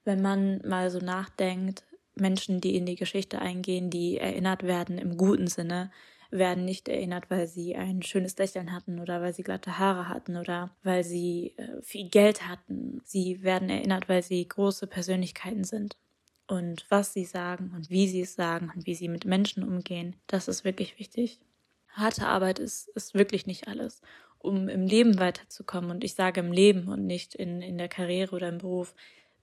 Wenn 0.04 0.22
man 0.22 0.62
mal 0.66 0.90
so 0.90 1.00
nachdenkt, 1.00 1.84
Menschen, 2.16 2.62
die 2.62 2.76
in 2.76 2.86
die 2.86 2.96
Geschichte 2.96 3.40
eingehen, 3.40 3.90
die 3.90 4.18
erinnert 4.18 4.64
werden 4.64 4.98
im 4.98 5.18
guten 5.18 5.48
Sinne, 5.48 5.92
werden 6.30 6.66
nicht 6.66 6.90
erinnert, 6.90 7.30
weil 7.30 7.48
sie 7.48 7.76
ein 7.76 8.02
schönes 8.02 8.38
Lächeln 8.38 8.74
hatten 8.74 9.00
oder 9.00 9.22
weil 9.22 9.34
sie 9.34 9.44
glatte 9.44 9.80
Haare 9.80 10.10
hatten 10.10 10.36
oder 10.36 10.76
weil 10.84 11.04
sie 11.04 11.54
äh, 11.58 11.82
viel 11.82 12.10
Geld 12.10 12.48
hatten. 12.48 13.02
Sie 13.06 13.44
werden 13.44 13.70
erinnert, 13.70 14.10
weil 14.10 14.24
sie 14.24 14.46
große 14.46 14.88
Persönlichkeiten 14.88 15.64
sind. 15.64 15.96
Und 16.48 16.86
was 16.90 17.14
sie 17.14 17.26
sagen 17.26 17.72
und 17.76 17.90
wie 17.90 18.08
sie 18.08 18.22
es 18.22 18.36
sagen 18.36 18.72
und 18.76 18.86
wie 18.86 18.96
sie 18.96 19.10
mit 19.10 19.26
Menschen 19.26 19.64
umgehen, 19.64 20.16
das 20.28 20.48
ist 20.48 20.64
wirklich 20.64 21.00
wichtig 21.00 21.40
harte 21.98 22.28
Arbeit 22.28 22.60
ist, 22.60 22.88
ist 22.90 23.14
wirklich 23.14 23.48
nicht 23.48 23.68
alles, 23.68 24.02
um 24.40 24.70
im 24.70 24.86
Leben 24.86 25.20
weiterzukommen. 25.20 25.92
Und 25.92 26.04
ich 26.04 26.14
sage 26.14 26.40
im 26.40 26.52
Leben 26.52 26.88
und 26.88 27.06
nicht 27.06 27.36
in, 27.36 27.62
in 27.62 27.78
der 27.78 27.90
Karriere 27.90 28.36
oder 28.36 28.50
im 28.50 28.60
Beruf, 28.60 28.94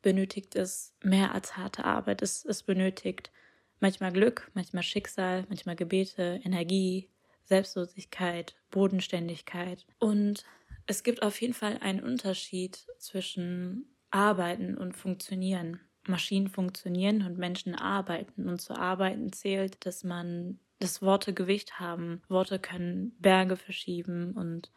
benötigt 0.02 0.54
es 0.54 0.94
mehr 1.02 1.34
als 1.34 1.56
harte 1.56 1.84
Arbeit. 1.84 2.22
Es, 2.22 2.44
es 2.44 2.62
benötigt 2.62 3.30
manchmal 3.80 4.12
Glück, 4.12 4.50
manchmal 4.54 4.82
Schicksal, 4.82 5.44
manchmal 5.48 5.76
Gebete, 5.76 6.40
Energie, 6.44 7.10
Selbstlosigkeit, 7.44 8.54
Bodenständigkeit. 8.70 9.86
Und 9.98 10.44
es 10.86 11.02
gibt 11.02 11.22
auf 11.22 11.40
jeden 11.40 11.54
Fall 11.54 11.78
einen 11.80 12.02
Unterschied 12.02 12.86
zwischen 12.98 13.86
Arbeiten 14.10 14.76
und 14.76 14.96
Funktionieren. 14.96 15.80
Maschinen 16.06 16.48
funktionieren 16.48 17.22
und 17.22 17.38
Menschen 17.38 17.74
arbeiten. 17.74 18.48
Und 18.48 18.60
zu 18.60 18.74
arbeiten 18.74 19.32
zählt, 19.32 19.86
dass 19.86 20.04
man 20.04 20.58
dass 20.84 21.02
Worte 21.02 21.32
Gewicht 21.32 21.80
haben. 21.80 22.22
Worte 22.28 22.58
können 22.58 23.16
Berge 23.18 23.56
verschieben 23.56 24.32
und 24.32 24.70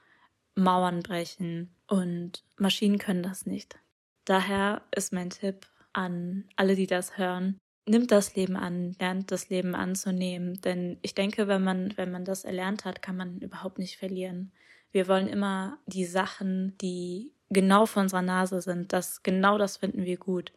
Mauern 0.56 1.04
brechen 1.04 1.76
und 1.88 2.44
Maschinen 2.58 2.98
können 2.98 3.22
das 3.22 3.46
nicht. 3.46 3.78
Daher 4.26 4.82
ist 4.96 5.14
mein 5.14 5.30
Tipp 5.30 5.68
an 5.94 6.46
alle, 6.56 6.76
die 6.76 6.88
das 6.88 7.18
hören, 7.18 7.60
nimmt 7.86 8.12
das 8.12 8.36
Leben 8.36 8.56
an, 8.56 8.96
lernt 9.00 9.32
das 9.32 9.50
Leben 9.50 9.76
anzunehmen, 9.76 10.60
denn 10.62 10.98
ich 11.02 11.14
denke, 11.14 11.48
wenn 11.48 11.64
man 11.64 11.94
wenn 11.98 12.12
man 12.12 12.26
das 12.26 12.46
erlernt 12.46 12.86
hat, 12.86 13.02
kann 13.02 13.18
man 13.18 13.40
überhaupt 13.40 13.78
nicht 13.78 13.98
verlieren. 13.98 14.52
Wir 14.92 15.08
wollen 15.08 15.28
immer 15.28 15.78
die 15.86 16.06
Sachen, 16.06 16.78
die 16.80 17.32
genau 17.50 17.86
vor 17.86 18.02
unserer 18.04 18.22
Nase 18.22 18.62
sind, 18.62 18.94
das 18.94 19.24
genau 19.24 19.58
das 19.58 19.78
finden 19.78 20.06
wir 20.06 20.18
gut. 20.18 20.54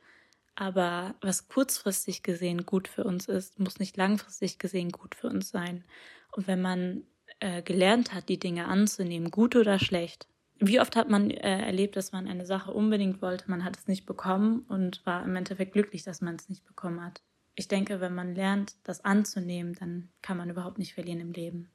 Aber 0.54 1.14
was 1.20 1.48
kurzfristig 1.48 2.22
gesehen 2.22 2.66
gut 2.66 2.88
für 2.88 3.04
uns 3.04 3.28
ist, 3.28 3.58
muss 3.58 3.78
nicht 3.78 3.96
langfristig 3.96 4.58
gesehen 4.58 4.90
gut 4.90 5.14
für 5.14 5.28
uns 5.28 5.50
sein. 5.50 5.84
Und 6.32 6.46
wenn 6.46 6.60
man 6.60 7.04
äh, 7.40 7.62
gelernt 7.62 8.12
hat, 8.12 8.28
die 8.28 8.38
Dinge 8.38 8.66
anzunehmen, 8.66 9.30
gut 9.30 9.56
oder 9.56 9.78
schlecht, 9.78 10.28
wie 10.58 10.78
oft 10.78 10.94
hat 10.94 11.08
man 11.08 11.30
äh, 11.30 11.62
erlebt, 11.62 11.96
dass 11.96 12.12
man 12.12 12.28
eine 12.28 12.44
Sache 12.44 12.72
unbedingt 12.72 13.22
wollte, 13.22 13.50
man 13.50 13.64
hat 13.64 13.78
es 13.78 13.88
nicht 13.88 14.04
bekommen 14.04 14.66
und 14.68 15.04
war 15.06 15.24
im 15.24 15.34
Endeffekt 15.34 15.72
glücklich, 15.72 16.02
dass 16.02 16.20
man 16.20 16.36
es 16.36 16.50
nicht 16.50 16.66
bekommen 16.66 17.02
hat. 17.02 17.22
Ich 17.54 17.66
denke, 17.66 18.00
wenn 18.00 18.14
man 18.14 18.34
lernt, 18.34 18.76
das 18.84 19.04
anzunehmen, 19.04 19.74
dann 19.74 20.10
kann 20.20 20.36
man 20.36 20.50
überhaupt 20.50 20.78
nicht 20.78 20.94
verlieren 20.94 21.20
im 21.20 21.32
Leben. 21.32 21.70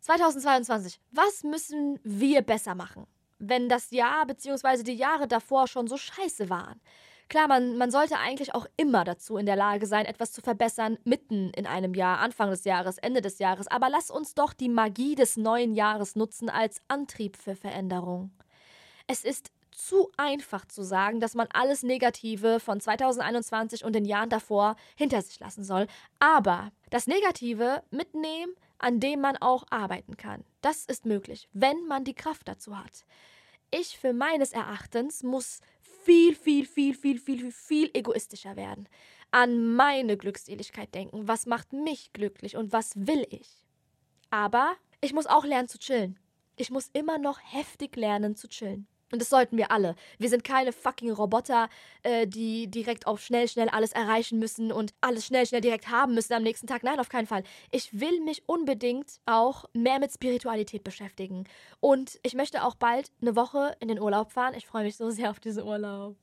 2022. 0.00 1.00
Was 1.10 1.42
müssen 1.42 1.98
wir 2.02 2.42
besser 2.42 2.74
machen, 2.74 3.06
wenn 3.38 3.68
das 3.68 3.90
Jahr 3.90 4.26
bzw. 4.26 4.82
die 4.82 4.94
Jahre 4.94 5.26
davor 5.26 5.66
schon 5.66 5.86
so 5.86 5.96
scheiße 5.96 6.50
waren? 6.50 6.80
Klar, 7.30 7.46
man, 7.46 7.78
man 7.78 7.92
sollte 7.92 8.18
eigentlich 8.18 8.56
auch 8.56 8.66
immer 8.76 9.04
dazu 9.04 9.36
in 9.36 9.46
der 9.46 9.54
Lage 9.54 9.86
sein, 9.86 10.04
etwas 10.04 10.32
zu 10.32 10.42
verbessern, 10.42 10.98
mitten 11.04 11.50
in 11.50 11.64
einem 11.64 11.94
Jahr, 11.94 12.18
Anfang 12.18 12.50
des 12.50 12.64
Jahres, 12.64 12.98
Ende 12.98 13.20
des 13.20 13.38
Jahres. 13.38 13.68
Aber 13.68 13.88
lass 13.88 14.10
uns 14.10 14.34
doch 14.34 14.52
die 14.52 14.68
Magie 14.68 15.14
des 15.14 15.36
neuen 15.36 15.72
Jahres 15.76 16.16
nutzen 16.16 16.50
als 16.50 16.80
Antrieb 16.88 17.36
für 17.36 17.54
Veränderung. 17.54 18.32
Es 19.06 19.22
ist 19.22 19.52
zu 19.70 20.10
einfach 20.16 20.66
zu 20.66 20.82
sagen, 20.82 21.20
dass 21.20 21.36
man 21.36 21.46
alles 21.52 21.84
Negative 21.84 22.58
von 22.58 22.80
2021 22.80 23.84
und 23.84 23.92
den 23.92 24.04
Jahren 24.04 24.28
davor 24.28 24.74
hinter 24.96 25.22
sich 25.22 25.38
lassen 25.38 25.62
soll. 25.62 25.86
Aber 26.18 26.72
das 26.90 27.06
Negative 27.06 27.84
mitnehmen, 27.92 28.52
an 28.78 28.98
dem 28.98 29.20
man 29.20 29.36
auch 29.36 29.64
arbeiten 29.70 30.16
kann. 30.16 30.42
Das 30.62 30.84
ist 30.84 31.06
möglich, 31.06 31.48
wenn 31.52 31.86
man 31.86 32.02
die 32.02 32.14
Kraft 32.14 32.48
dazu 32.48 32.76
hat. 32.76 33.04
Ich 33.70 33.96
für 33.98 34.12
meines 34.12 34.52
Erachtens 34.52 35.22
muss 35.22 35.60
viel, 36.02 36.34
viel, 36.34 36.66
viel, 36.66 36.94
viel, 36.94 37.18
viel, 37.18 37.52
viel 37.52 37.90
egoistischer 37.94 38.56
werden. 38.56 38.88
An 39.30 39.74
meine 39.74 40.16
Glückseligkeit 40.16 40.94
denken. 40.94 41.28
Was 41.28 41.46
macht 41.46 41.72
mich 41.72 42.12
glücklich 42.12 42.56
und 42.56 42.72
was 42.72 42.92
will 42.96 43.26
ich? 43.30 43.64
Aber 44.30 44.74
ich 45.00 45.12
muss 45.12 45.26
auch 45.26 45.44
lernen 45.44 45.68
zu 45.68 45.78
chillen. 45.78 46.18
Ich 46.56 46.70
muss 46.70 46.90
immer 46.92 47.18
noch 47.18 47.38
heftig 47.42 47.96
lernen 47.96 48.36
zu 48.36 48.48
chillen. 48.48 48.86
Und 49.12 49.20
das 49.20 49.28
sollten 49.28 49.56
wir 49.56 49.70
alle. 49.70 49.96
Wir 50.18 50.28
sind 50.28 50.44
keine 50.44 50.72
fucking 50.72 51.10
Roboter, 51.10 51.68
äh, 52.02 52.26
die 52.26 52.68
direkt 52.68 53.06
auf 53.06 53.20
schnell, 53.20 53.48
schnell 53.48 53.68
alles 53.68 53.92
erreichen 53.92 54.38
müssen 54.38 54.70
und 54.70 54.94
alles 55.00 55.26
schnell, 55.26 55.46
schnell 55.46 55.60
direkt 55.60 55.88
haben 55.88 56.14
müssen 56.14 56.32
am 56.34 56.42
nächsten 56.42 56.66
Tag. 56.66 56.82
Nein, 56.82 57.00
auf 57.00 57.08
keinen 57.08 57.26
Fall. 57.26 57.42
Ich 57.70 57.98
will 57.98 58.20
mich 58.20 58.42
unbedingt 58.46 59.20
auch 59.26 59.64
mehr 59.72 59.98
mit 59.98 60.12
Spiritualität 60.12 60.84
beschäftigen. 60.84 61.44
Und 61.80 62.20
ich 62.22 62.34
möchte 62.34 62.64
auch 62.64 62.76
bald 62.76 63.10
eine 63.20 63.34
Woche 63.34 63.76
in 63.80 63.88
den 63.88 64.00
Urlaub 64.00 64.32
fahren. 64.32 64.54
Ich 64.56 64.66
freue 64.66 64.84
mich 64.84 64.96
so 64.96 65.10
sehr 65.10 65.30
auf 65.30 65.40
diesen 65.40 65.64
Urlaub. 65.64 66.16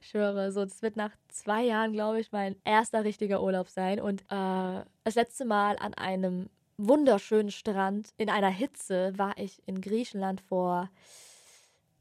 Ich 0.00 0.08
schwöre, 0.08 0.52
so, 0.52 0.64
das 0.64 0.82
wird 0.82 0.96
nach 0.96 1.12
zwei 1.28 1.64
Jahren, 1.64 1.94
glaube 1.94 2.20
ich, 2.20 2.30
mein 2.30 2.56
erster 2.64 3.04
richtiger 3.04 3.42
Urlaub 3.42 3.70
sein. 3.70 4.00
Und 4.00 4.20
äh, 4.22 4.84
das 5.04 5.14
letzte 5.14 5.46
Mal 5.46 5.78
an 5.78 5.94
einem 5.94 6.50
wunderschönen 6.76 7.50
Strand 7.50 8.10
in 8.16 8.28
einer 8.28 8.50
Hitze 8.50 9.12
war 9.16 9.38
ich 9.38 9.62
in 9.66 9.80
Griechenland 9.80 10.40
vor 10.40 10.90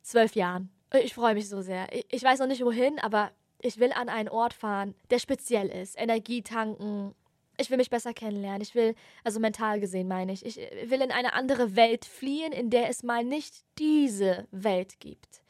zwölf 0.04 0.36
Jahren. 0.36 0.70
Ich 1.02 1.14
freue 1.14 1.34
mich 1.34 1.50
so 1.50 1.62
sehr. 1.62 1.88
Ich 2.12 2.24
weiß 2.24 2.40
noch 2.40 2.48
nicht 2.48 2.64
wohin, 2.64 3.00
aber 3.00 3.32
ich 3.60 3.80
will 3.80 3.92
an 3.94 4.10
einen 4.10 4.30
Ort 4.30 4.54
fahren, 4.54 4.94
der 5.10 5.20
speziell 5.20 5.70
ist. 5.70 6.00
Energie 6.00 6.44
tanken. 6.44 7.16
Ich 7.58 7.70
will 7.70 7.78
mich 7.78 7.90
besser 7.90 8.14
kennenlernen. 8.14 8.62
Ich 8.62 8.76
will, 8.76 8.96
also 9.24 9.40
mental 9.40 9.80
gesehen 9.80 10.08
meine 10.08 10.34
ich, 10.34 10.46
ich 10.46 10.58
will 10.58 11.02
in 11.02 11.12
eine 11.12 11.34
andere 11.34 11.76
Welt 11.76 12.06
fliehen, 12.06 12.52
in 12.52 12.70
der 12.70 12.90
es 12.90 13.04
mal 13.04 13.24
nicht 13.24 13.64
diese 13.80 14.48
Welt 14.52 15.00
gibt. 15.00 15.43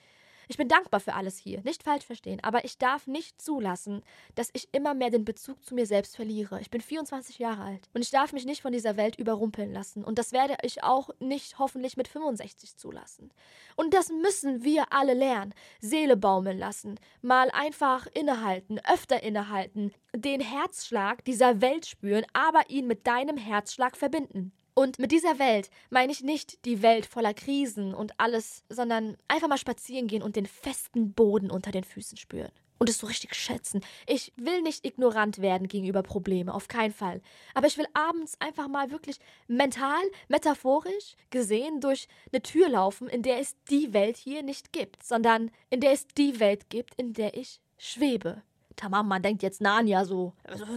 Ich 0.54 0.58
bin 0.58 0.68
dankbar 0.68 1.00
für 1.00 1.16
alles 1.16 1.40
hier, 1.40 1.62
nicht 1.64 1.82
falsch 1.82 2.06
verstehen, 2.06 2.40
aber 2.44 2.64
ich 2.64 2.78
darf 2.78 3.08
nicht 3.08 3.42
zulassen, 3.42 4.04
dass 4.36 4.52
ich 4.54 4.70
immer 4.72 4.94
mehr 4.94 5.10
den 5.10 5.26
Bezug 5.26 5.66
zu 5.66 5.74
mir 5.74 5.88
selbst 5.88 6.16
verliere. 6.16 6.62
Ich 6.62 6.70
bin 6.70 6.80
24 6.80 7.40
Jahre 7.40 7.64
alt 7.64 7.90
und 7.96 8.04
ich 8.04 8.12
darf 8.12 8.34
mich 8.34 8.46
nicht 8.46 8.62
von 8.62 8.72
dieser 8.72 8.96
Welt 8.96 9.16
überrumpeln 9.16 9.74
lassen 9.74 10.04
und 10.04 10.20
das 10.20 10.32
werde 10.32 10.56
ich 10.62 10.84
auch 10.84 11.10
nicht 11.20 11.58
hoffentlich 11.58 11.98
mit 11.98 12.08
65 12.08 12.78
zulassen. 12.78 13.32
Und 13.76 13.96
das 13.96 14.10
müssen 14.10 14.64
wir 14.64 14.94
alle 14.94 15.16
lernen. 15.16 15.56
Seele 15.82 16.18
baumeln 16.18 16.60
lassen, 16.60 17.00
mal 17.24 17.50
einfach 17.50 18.06
innehalten, 18.14 18.80
öfter 18.88 19.24
innehalten, 19.24 19.92
den 20.16 20.40
Herzschlag 20.40 21.26
dieser 21.26 21.62
Welt 21.62 21.88
spüren, 21.88 22.26
aber 22.34 22.70
ihn 22.70 22.86
mit 22.86 23.08
deinem 23.08 23.38
Herzschlag 23.38 23.98
verbinden. 23.98 24.52
Und 24.76 24.98
mit 24.98 25.12
dieser 25.12 25.38
Welt 25.40 25.70
meine 25.90 26.12
ich 26.12 26.22
nicht 26.22 26.66
die 26.66 26.82
Welt 26.82 27.06
voller 27.06 27.34
Krisen 27.34 27.94
und 27.94 28.20
alles, 28.20 28.64
sondern 28.70 29.18
einfach 29.28 29.48
mal 29.48 29.58
spazieren 29.58 30.08
gehen 30.08 30.24
und 30.24 30.36
den 30.36 30.48
festen 30.48 31.14
Boden 31.14 31.52
unter 31.52 31.72
den 31.72 31.84
Füßen 31.84 32.18
spüren. 32.18 32.52
Und 32.80 32.90
es 32.90 32.98
so 32.98 33.08
richtig 33.08 33.36
schätzen. 33.36 33.82
Ich 34.08 34.34
will 34.36 34.62
nicht 34.62 34.84
ignorant 34.86 35.38
werden 35.40 35.68
gegenüber 35.68 36.02
Problemen, 36.04 36.50
auf 36.50 36.68
keinen 36.68 36.92
Fall. 36.92 37.22
Aber 37.54 37.68
ich 37.68 37.78
will 37.78 37.86
abends 37.94 38.36
einfach 38.42 38.68
mal 38.68 38.92
wirklich 38.92 39.20
mental, 39.48 40.02
metaphorisch 40.28 41.16
gesehen 41.30 41.80
durch 41.80 42.08
eine 42.32 42.42
Tür 42.42 42.68
laufen, 42.68 43.08
in 43.08 43.22
der 43.22 43.40
es 43.40 43.56
die 43.70 43.94
Welt 43.94 44.18
hier 44.18 44.44
nicht 44.44 44.74
gibt, 44.74 45.04
sondern 45.04 45.52
in 45.70 45.80
der 45.80 45.92
es 45.92 46.08
die 46.08 46.40
Welt 46.40 46.70
gibt, 46.70 46.96
in 46.96 47.14
der 47.14 47.38
ich 47.38 47.62
schwebe. 47.78 48.42
Tamam, 48.76 49.08
man 49.08 49.22
denkt 49.22 49.44
jetzt 49.44 49.62
Narnia 49.62 50.04
so, 50.06 50.34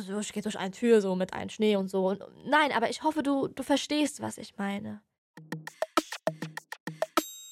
so, 0.06 0.20
ich 0.20 0.32
gehe 0.32 0.42
durch 0.42 0.58
eine 0.58 0.70
Tür 0.70 1.00
so 1.00 1.16
mit 1.16 1.32
einem 1.32 1.50
Schnee 1.50 1.76
und 1.76 1.88
so. 1.88 2.16
Nein, 2.44 2.72
aber 2.74 2.90
ich 2.90 3.02
hoffe, 3.02 3.22
du, 3.22 3.48
du 3.48 3.62
verstehst, 3.62 4.20
was 4.20 4.38
ich 4.38 4.56
meine. 4.56 5.00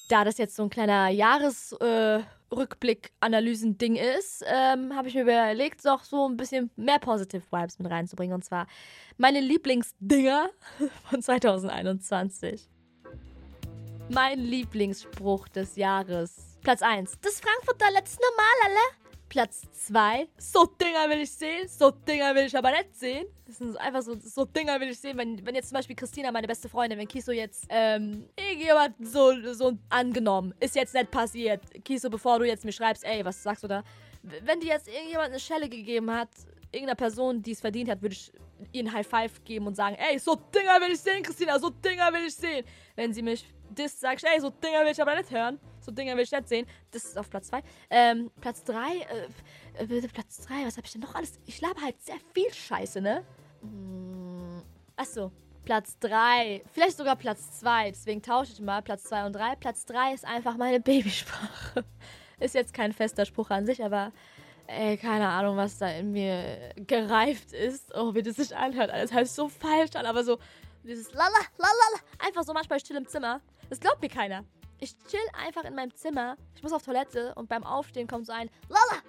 Da 0.09 0.23
das 0.23 0.37
jetzt 0.37 0.55
so 0.55 0.63
ein 0.63 0.69
kleiner 0.69 1.09
Jahresrückblick-Analysen-Ding 1.09 3.95
äh, 3.95 4.19
ist, 4.19 4.43
ähm, 4.45 4.95
habe 4.95 5.07
ich 5.07 5.15
mir 5.15 5.23
überlegt, 5.23 5.83
doch 5.83 6.03
so 6.03 6.29
ein 6.29 6.37
bisschen 6.37 6.69
mehr 6.75 6.99
Positive 6.99 7.41
Vibes 7.51 7.79
mit 7.79 7.91
reinzubringen. 7.91 8.35
Und 8.35 8.45
zwar 8.45 8.67
meine 9.17 9.41
Lieblingsdinger 9.41 10.51
von 11.09 11.23
2021. 11.23 12.69
Mein 14.09 14.39
Lieblingsspruch 14.39 15.47
des 15.47 15.75
Jahres. 15.75 16.59
Platz 16.61 16.83
1. 16.83 17.17
Das 17.21 17.39
Frankfurter 17.39 17.89
letzte 17.91 18.21
Normal, 18.21 18.45
alle. 18.65 18.77
Platz 19.29 19.63
2. 19.87 20.27
So 20.37 20.65
Dinger 20.65 21.09
will 21.09 21.21
ich 21.21 21.31
sehen, 21.31 21.67
so 21.67 21.91
Dinger 21.91 22.33
will 22.35 22.45
ich 22.45 22.57
aber 22.57 22.71
nicht 22.71 22.95
sehen. 22.95 23.25
Das 23.45 23.57
sind 23.57 23.77
einfach 23.77 24.01
so, 24.01 24.15
so 24.19 24.45
Dinger 24.45 24.79
will 24.79 24.89
ich 24.89 24.99
sehen. 24.99 25.17
Wenn, 25.17 25.45
wenn 25.45 25.55
jetzt 25.55 25.69
zum 25.69 25.75
Beispiel 25.75 25.95
Christina, 25.95 26.31
meine 26.31 26.47
beste 26.47 26.69
Freundin, 26.69 26.99
wenn 26.99 27.07
Kiso 27.07 27.31
jetzt, 27.31 27.65
ähm, 27.69 28.27
irgendjemand 28.37 28.95
so, 28.99 29.31
so 29.53 29.73
angenommen, 29.89 30.53
ist 30.59 30.75
jetzt 30.75 30.93
nicht 30.93 31.11
passiert. 31.11 31.61
Kiso, 31.83 32.09
bevor 32.09 32.39
du 32.39 32.45
jetzt 32.45 32.65
mir 32.65 32.71
schreibst, 32.71 33.03
ey, 33.03 33.23
was 33.25 33.41
sagst 33.41 33.63
du 33.63 33.67
da? 33.67 33.83
Wenn 34.21 34.59
dir 34.59 34.69
jetzt 34.69 34.87
irgendjemand 34.87 35.29
eine 35.29 35.39
Schelle 35.39 35.69
gegeben 35.69 36.11
hat, 36.11 36.29
irgendeiner 36.71 36.95
Person, 36.95 37.41
die 37.41 37.51
es 37.51 37.61
verdient 37.61 37.89
hat, 37.89 38.01
würde 38.01 38.13
ich 38.13 38.31
ihr 38.71 38.79
einen 38.81 38.93
High 38.93 39.07
Five 39.07 39.43
geben 39.43 39.67
und 39.67 39.75
sagen, 39.75 39.95
ey, 39.95 40.17
so 40.19 40.35
Dinger 40.35 40.79
will 40.81 40.93
ich 40.93 40.99
sehen, 40.99 41.23
Christina, 41.23 41.59
so 41.59 41.69
Dinger 41.69 42.11
will 42.13 42.25
ich 42.25 42.35
sehen. 42.35 42.65
Wenn 42.95 43.13
sie 43.13 43.21
mich 43.21 43.45
disst, 43.69 43.99
sag 43.99 44.17
ich, 44.17 44.23
ey, 44.23 44.39
so 44.39 44.49
Dinger 44.49 44.83
will 44.83 44.91
ich 44.91 45.01
aber 45.01 45.15
nicht 45.15 45.31
hören. 45.31 45.59
So 45.85 45.91
Dinger 45.91 46.15
will 46.15 46.23
ich 46.23 46.31
nicht 46.31 46.49
sehen. 46.49 46.65
Das 46.91 47.05
ist 47.05 47.17
auf 47.17 47.29
Platz 47.29 47.47
2. 47.47 47.61
Ähm, 47.91 48.31
Platz 48.41 48.63
3, 48.63 48.77
äh, 49.77 49.83
äh, 49.83 50.07
Platz 50.07 50.41
3, 50.47 50.65
was 50.65 50.77
habe 50.77 50.85
ich 50.87 50.93
denn 50.93 51.01
noch 51.01 51.13
alles? 51.13 51.39
Ich 51.45 51.61
laber 51.61 51.81
halt 51.81 52.01
sehr 52.01 52.17
viel 52.33 52.51
Scheiße, 52.51 53.01
ne? 53.01 53.23
Hm, 53.61 54.63
achso, 54.95 55.31
Platz 55.63 55.99
3. 55.99 56.63
Vielleicht 56.71 56.97
sogar 56.97 57.15
Platz 57.15 57.59
2. 57.59 57.91
Deswegen 57.91 58.21
tausche 58.23 58.53
ich 58.53 58.59
mal 58.61 58.81
Platz 58.81 59.03
2 59.03 59.27
und 59.27 59.33
3. 59.33 59.55
Platz 59.57 59.85
3 59.85 60.13
ist 60.13 60.25
einfach 60.25 60.57
meine 60.57 60.79
Babysprache. 60.81 61.85
ist 62.39 62.55
jetzt 62.55 62.73
kein 62.73 62.91
fester 62.91 63.25
Spruch 63.25 63.51
an 63.51 63.67
sich, 63.67 63.83
aber 63.83 64.11
ey, 64.65 64.97
keine 64.97 65.27
Ahnung, 65.27 65.55
was 65.55 65.77
da 65.77 65.89
in 65.89 66.11
mir 66.13 66.73
gereift 66.75 67.53
ist. 67.53 67.93
Oh, 67.93 68.15
wie 68.15 68.23
das 68.23 68.37
sich 68.37 68.55
anhört. 68.55 68.89
Alles 68.89 69.13
heißt 69.13 69.35
so 69.35 69.49
falsch 69.49 69.95
an, 69.95 70.07
aber 70.07 70.23
so 70.23 70.39
dieses 70.83 71.13
lala, 71.13 71.29
lala, 71.57 72.01
einfach 72.19 72.43
so 72.43 72.53
manchmal 72.53 72.79
still 72.79 72.97
im 72.97 73.07
Zimmer. 73.07 73.41
Das 73.69 73.79
glaubt 73.79 74.01
mir 74.01 74.09
keiner. 74.09 74.43
Ich 74.79 74.97
chill 75.07 75.19
einfach 75.33 75.63
in 75.63 75.75
meinem 75.75 75.93
Zimmer. 75.95 76.37
Ich 76.55 76.63
muss 76.63 76.73
auf 76.73 76.83
Toilette 76.83 77.33
und 77.35 77.49
beim 77.49 77.63
Aufstehen 77.63 78.07
kommt 78.07 78.25
so 78.25 78.33
ein 78.33 78.49
Lala. 78.69 79.01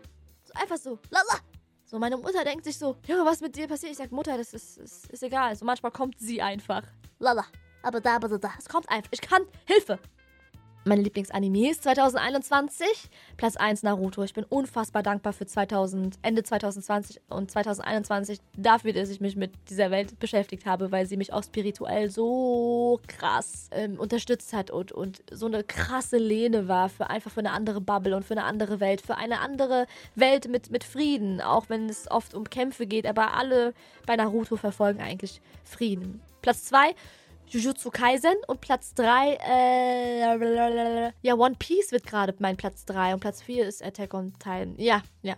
So 0.45 0.53
einfach 0.55 0.77
so, 0.77 0.99
Lala. 1.11 1.41
So, 1.85 1.99
meine 1.99 2.17
Mutter 2.17 2.45
denkt 2.45 2.65
sich 2.65 2.79
so, 2.79 2.97
Junge, 3.07 3.25
was 3.25 3.41
mit 3.41 3.55
dir 3.55 3.69
passiert? 3.69 3.93
Ich 3.93 3.99
sag, 3.99 4.11
Mutter, 4.11 4.37
das 4.37 4.53
ist, 4.55 4.79
ist, 4.79 5.07
ist 5.07 5.23
egal. 5.23 5.55
So, 5.55 5.65
manchmal 5.65 5.93
kommt 5.93 6.19
sie 6.19 6.43
einfach. 6.43 6.83
Lala. 7.19 7.47
Aber 7.83 8.01
da, 8.01 8.17
aber 8.17 8.39
da. 8.39 8.53
Es 8.59 8.69
kommt 8.69 8.89
einfach. 8.89 9.11
Ich 9.13 9.21
kann. 9.21 9.43
Hilfe 9.67 9.99
meine 10.87 11.03
Lieblingsanimes 11.03 11.81
2021. 11.81 12.87
Platz 13.37 13.57
1 13.57 13.83
Naruto. 13.83 14.23
Ich 14.23 14.35
bin 14.35 14.45
unfassbar 14.45 15.03
dankbar 15.03 15.33
für 15.33 15.47
2000, 15.47 16.19
Ende 16.23 16.43
2020 16.43 17.21
und 17.29 17.51
2021 17.51 18.41
dafür, 18.57 18.93
dass 18.93 19.11
ich 19.11 19.21
mich 19.21 19.37
mit 19.37 19.53
dieser 19.69 19.91
Welt 19.91 20.19
beschäftigt 20.19 20.65
habe, 20.65 20.93
weil 20.93 21.07
sie 21.07 21.17
mich 21.17 21.33
auch 21.33 21.43
spirituell 21.43 22.11
so 22.11 23.01
krass 23.09 23.69
ähm, 23.73 23.99
unterstützt 23.99 24.53
hat 24.53 24.71
und, 24.71 24.93
und 24.93 25.23
so 25.31 25.47
eine 25.47 25.65
krasse 25.65 26.19
Lehne 26.19 26.69
war 26.69 26.89
für 26.89 27.11
einfach 27.11 27.33
für 27.33 27.41
eine 27.41 27.51
andere 27.51 27.81
Bubble 27.81 28.15
und 28.17 28.25
für 28.25 28.35
eine 28.35 28.45
andere 28.45 28.81
Welt, 28.81 29.01
für 29.01 29.17
eine 29.17 29.41
andere 29.41 29.87
Welt 30.15 30.49
mit, 30.49 30.71
mit 30.71 30.85
Frieden, 30.85 31.41
auch 31.41 31.69
wenn 31.69 31.89
es 31.89 32.09
oft 32.11 32.35
um 32.35 32.45
Kämpfe 32.45 32.87
geht, 32.87 33.07
aber 33.07 33.35
alle 33.35 33.75
bei 34.07 34.15
Naruto 34.15 34.57
verfolgen 34.57 35.01
eigentlich 35.01 35.41
Frieden. 35.65 36.21
Platz 36.43 36.65
2 36.67 36.95
Jujutsu 37.49 37.91
Kaisen 37.91 38.35
und 38.49 38.61
Platz 38.61 38.95
3, 38.95 39.39
äh, 39.41 41.13
ja, 41.23 41.35
One 41.35 41.55
Piece 41.59 41.93
wird 41.93 42.07
gerade 42.07 42.35
mein 42.39 42.57
Platz 42.57 42.85
3 42.87 43.15
und 43.15 43.21
Platz 43.21 43.43
4 43.43 43.67
ist 43.67 43.85
Attack 43.85 44.15
on 44.15 44.33
Titan. 44.35 44.75
Ja, 44.79 45.03
ja. 45.23 45.37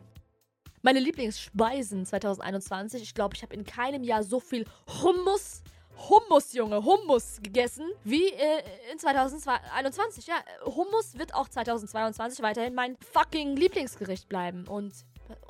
Meine 0.82 1.00
Lieblingsspeisen 1.00 2.06
2021. 2.06 3.02
Ich 3.02 3.14
glaube, 3.14 3.34
ich 3.34 3.42
habe 3.42 3.54
in 3.54 3.64
keinem 3.66 4.04
Jahr 4.04 4.22
so 4.22 4.40
viel 4.40 4.64
Hummus, 5.02 5.62
Hummus, 6.08 6.52
Junge, 6.54 6.84
Hummus 6.84 7.40
gegessen 7.42 7.90
wie 8.04 8.28
äh, 8.28 8.62
in 8.92 8.98
2021. 8.98 10.26
Ja, 10.26 10.36
Hummus 10.64 11.18
wird 11.18 11.34
auch 11.34 11.48
2022 11.48 12.42
weiterhin 12.42 12.74
mein 12.74 12.96
fucking 13.12 13.56
Lieblingsgericht 13.56 14.28
bleiben. 14.28 14.66
Und 14.66 14.94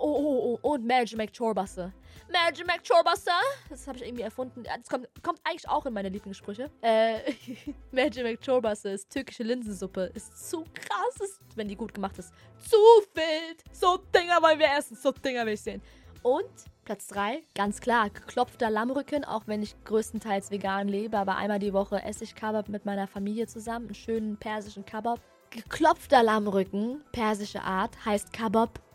Oh, 0.00 0.06
oh, 0.06 0.58
oh, 0.62 0.74
und 0.74 0.86
Magic 0.86 1.18
McChorbasse. 1.18 1.92
Magic 2.32 2.64
McChorbasse. 2.66 3.30
Das 3.68 3.86
habe 3.88 3.98
ich 3.98 4.04
irgendwie 4.04 4.22
erfunden. 4.22 4.62
Das 4.62 4.88
kommt, 4.88 5.08
kommt 5.22 5.40
eigentlich 5.42 5.68
auch 5.68 5.84
in 5.86 5.92
meine 5.92 6.08
Lieblingssprüche. 6.08 6.70
Äh, 6.80 7.18
Magic 7.90 8.22
McChorbasse 8.22 8.90
ist 8.90 9.10
türkische 9.10 9.42
Linsensuppe. 9.42 10.12
Ist 10.14 10.48
zu 10.50 10.64
krass, 10.72 11.20
ist, 11.20 11.40
wenn 11.56 11.66
die 11.66 11.74
gut 11.74 11.92
gemacht 11.92 12.16
ist. 12.18 12.32
Zu 12.58 12.76
wild. 13.14 13.64
So 13.72 13.98
Dinger 14.14 14.40
wollen 14.40 14.60
wir 14.60 14.68
essen. 14.78 14.96
So 14.96 15.10
Dinger 15.10 15.44
will 15.44 15.54
ich 15.54 15.62
sehen. 15.62 15.82
Und 16.22 16.48
Platz 16.84 17.08
3, 17.08 17.42
ganz 17.54 17.80
klar, 17.80 18.08
geklopfter 18.08 18.70
Lammrücken, 18.70 19.24
auch 19.24 19.42
wenn 19.46 19.62
ich 19.62 19.74
größtenteils 19.84 20.50
vegan 20.50 20.88
lebe, 20.88 21.18
aber 21.18 21.36
einmal 21.36 21.58
die 21.58 21.72
Woche 21.72 22.02
esse 22.02 22.24
ich 22.24 22.34
Kabab 22.34 22.68
mit 22.68 22.86
meiner 22.86 23.06
Familie 23.06 23.46
zusammen, 23.46 23.86
einen 23.86 23.94
schönen 23.94 24.36
persischen 24.36 24.86
Kabab. 24.86 25.20
Geklopfter 25.50 26.22
Lammrücken, 26.22 27.02
persische 27.12 27.62
Art, 27.62 28.04
heißt 28.04 28.32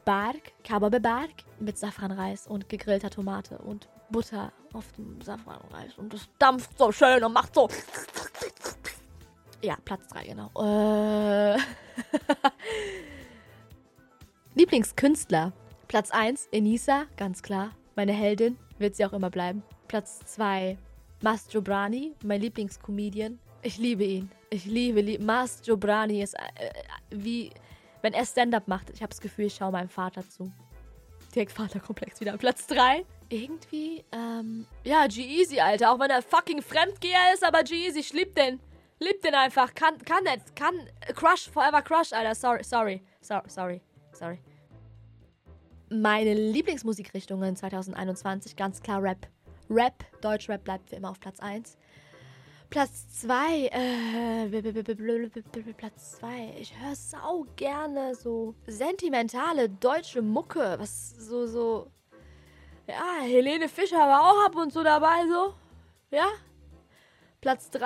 Kabab 0.04 0.34
Bark, 0.34 0.64
Kababebark 0.64 1.32
mit 1.60 1.78
Safranreis 1.78 2.48
und 2.48 2.68
gegrillter 2.68 3.10
Tomate 3.10 3.58
und 3.60 3.88
Butter 4.10 4.52
auf 4.74 4.92
dem 4.94 5.22
Safranreis. 5.22 5.98
Und 5.98 6.14
das 6.14 6.28
dampft 6.40 6.78
so 6.78 6.92
schön 6.92 7.24
und 7.24 7.34
macht 7.34 7.56
so. 7.56 7.70
Ja, 9.62 9.78
Platz 9.86 10.08
3, 10.10 10.26
genau. 10.26 10.52
Äh 10.60 11.58
Lieblingskünstler. 14.56 15.54
Platz 15.88 16.12
1, 16.12 16.50
Enisa, 16.52 17.06
ganz 17.16 17.42
klar. 17.42 17.72
Meine 17.96 18.14
Heldin, 18.14 18.58
wird 18.80 18.96
sie 18.96 19.06
auch 19.06 19.14
immer 19.14 19.30
bleiben. 19.30 19.64
Platz 19.88 20.20
2, 20.26 20.78
Mastro 21.22 21.62
Brani, 21.62 22.14
mein 22.24 22.42
Lieblingscomedian. 22.42 23.40
Ich 23.62 23.78
liebe 23.78 24.04
ihn. 24.04 24.30
Ich 24.50 24.66
liebe, 24.66 25.00
liebe. 25.02 25.24
Mastro 25.24 25.78
Brani 25.78 26.22
ist 26.22 26.34
äh, 26.36 26.74
wie 27.10 27.52
wenn 28.04 28.14
er 28.14 28.26
Stand-up 28.26 28.68
macht, 28.68 28.90
ich 28.92 29.02
habe 29.02 29.10
das 29.10 29.22
Gefühl, 29.22 29.46
ich 29.46 29.56
schaue 29.56 29.72
meinem 29.72 29.90
Vater 29.90 30.30
zu. 30.30 30.52
Direkt 31.34 31.54
Vaterkomplex 31.54 32.20
wieder. 32.20 32.38
Platz 32.38 32.68
3. 32.68 33.06
Irgendwie, 33.30 34.04
ähm, 34.12 34.68
ja, 34.84 35.08
G-Easy, 35.08 35.60
Alter. 35.60 35.92
Auch 35.92 36.00
wenn 36.00 36.12
er 36.12 36.22
fucking 36.22 36.62
Fremdgeher 36.62 37.34
ist, 37.34 37.44
aber 37.44 37.64
G-Easy, 37.64 38.02
ich 38.02 38.14
lieb 38.14 38.36
den. 38.36 38.60
Lieb 39.00 39.22
den 39.22 39.34
einfach. 39.34 39.74
Kann, 39.74 39.98
kann 40.00 40.24
nicht. 40.26 40.56
Kann. 40.56 40.76
Crush, 41.16 41.50
forever 41.50 41.82
crush, 41.82 42.14
Alter. 42.14 42.36
Sorry, 42.36 42.64
sorry. 42.64 43.02
Sorry, 43.22 43.50
sorry. 43.50 43.82
Sorry. 44.12 44.40
Meine 45.90 46.34
Lieblingsmusikrichtungen 46.34 47.56
2021, 47.56 48.56
ganz 48.56 48.82
klar 48.82 49.02
Rap. 49.02 49.28
Rap, 49.70 50.04
Deutschrap 50.22 50.64
bleibt 50.64 50.90
für 50.90 50.98
immer 50.98 51.10
auf 51.10 51.20
Platz 51.20 51.40
1. 51.40 51.78
Platz 52.74 53.22
2. 53.22 53.68
Äh, 53.72 54.50
Platz 55.78 56.18
2. 56.18 56.56
Ich 56.60 56.74
höre 56.76 56.96
sau 56.96 57.46
gerne 57.56 58.16
so 58.16 58.56
sentimentale 58.66 59.70
deutsche 59.70 60.24
Mucke. 60.24 60.78
Was 60.80 61.12
so, 61.20 61.46
so. 61.46 61.92
Ja, 62.88 63.22
Helene 63.22 63.70
Fischer 63.70 64.00
war 64.00 64.24
auch 64.24 64.48
ab 64.48 64.56
und 64.56 64.74
zu 64.74 64.84
dabei, 64.84 65.22
so. 65.30 65.54
Ja. 66.10 66.26
Platz 67.42 67.70
3. 67.70 67.86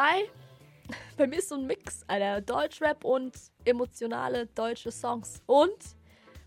Bei 1.17 1.27
mir 1.27 1.39
ist 1.39 1.49
so 1.49 1.55
ein 1.55 1.67
Mix, 1.67 2.05
Alter. 2.07 2.39
Deutschrap 2.39 3.03
und 3.03 3.33
emotionale 3.65 4.45
deutsche 4.45 4.93
Songs. 4.93 5.41
Und 5.47 5.97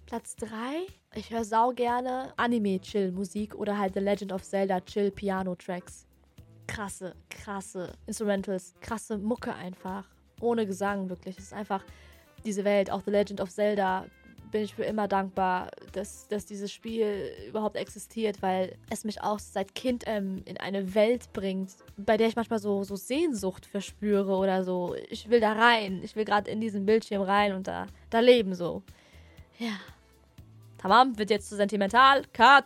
Platz 0.06 0.34
3, 0.36 0.86
ich 1.14 1.28
höre 1.28 1.44
sau 1.44 1.72
gerne 1.72 2.32
Anime-Chill-Musik 2.38 3.54
oder 3.54 3.76
halt 3.76 3.92
The 3.92 4.00
Legend 4.00 4.32
of 4.32 4.42
Zelda 4.44 4.80
Chill-Piano-Tracks. 4.80 6.06
Krasse, 6.70 7.16
krasse 7.28 7.92
Instrumentals, 8.06 8.74
krasse 8.80 9.18
Mucke 9.18 9.52
einfach. 9.52 10.04
Ohne 10.40 10.66
Gesang, 10.66 11.10
wirklich. 11.10 11.36
Es 11.36 11.46
ist 11.46 11.52
einfach 11.52 11.84
diese 12.44 12.64
Welt, 12.64 12.90
auch 12.90 13.02
The 13.04 13.10
Legend 13.10 13.40
of 13.40 13.50
Zelda, 13.50 14.06
bin 14.52 14.62
ich 14.62 14.74
für 14.74 14.84
immer 14.84 15.08
dankbar, 15.08 15.70
dass, 15.92 16.28
dass 16.28 16.46
dieses 16.46 16.72
Spiel 16.72 17.32
überhaupt 17.48 17.76
existiert, 17.76 18.40
weil 18.40 18.76
es 18.88 19.04
mich 19.04 19.20
auch 19.20 19.40
seit 19.40 19.74
Kind 19.74 20.04
ähm, 20.06 20.42
in 20.44 20.58
eine 20.58 20.94
Welt 20.94 21.32
bringt, 21.32 21.72
bei 21.96 22.16
der 22.16 22.28
ich 22.28 22.36
manchmal 22.36 22.60
so, 22.60 22.84
so 22.84 22.94
Sehnsucht 22.96 23.66
verspüre 23.66 24.36
oder 24.36 24.62
so. 24.64 24.94
Ich 25.08 25.28
will 25.28 25.40
da 25.40 25.52
rein, 25.52 26.00
ich 26.04 26.14
will 26.14 26.24
gerade 26.24 26.50
in 26.50 26.60
diesen 26.60 26.86
Bildschirm 26.86 27.22
rein 27.22 27.52
und 27.52 27.66
da, 27.66 27.86
da 28.10 28.20
leben 28.20 28.54
so. 28.54 28.82
Ja. 29.58 29.78
Tamam, 30.78 31.18
wird 31.18 31.30
jetzt 31.30 31.48
zu 31.48 31.56
sentimental. 31.56 32.22
Cut! 32.32 32.64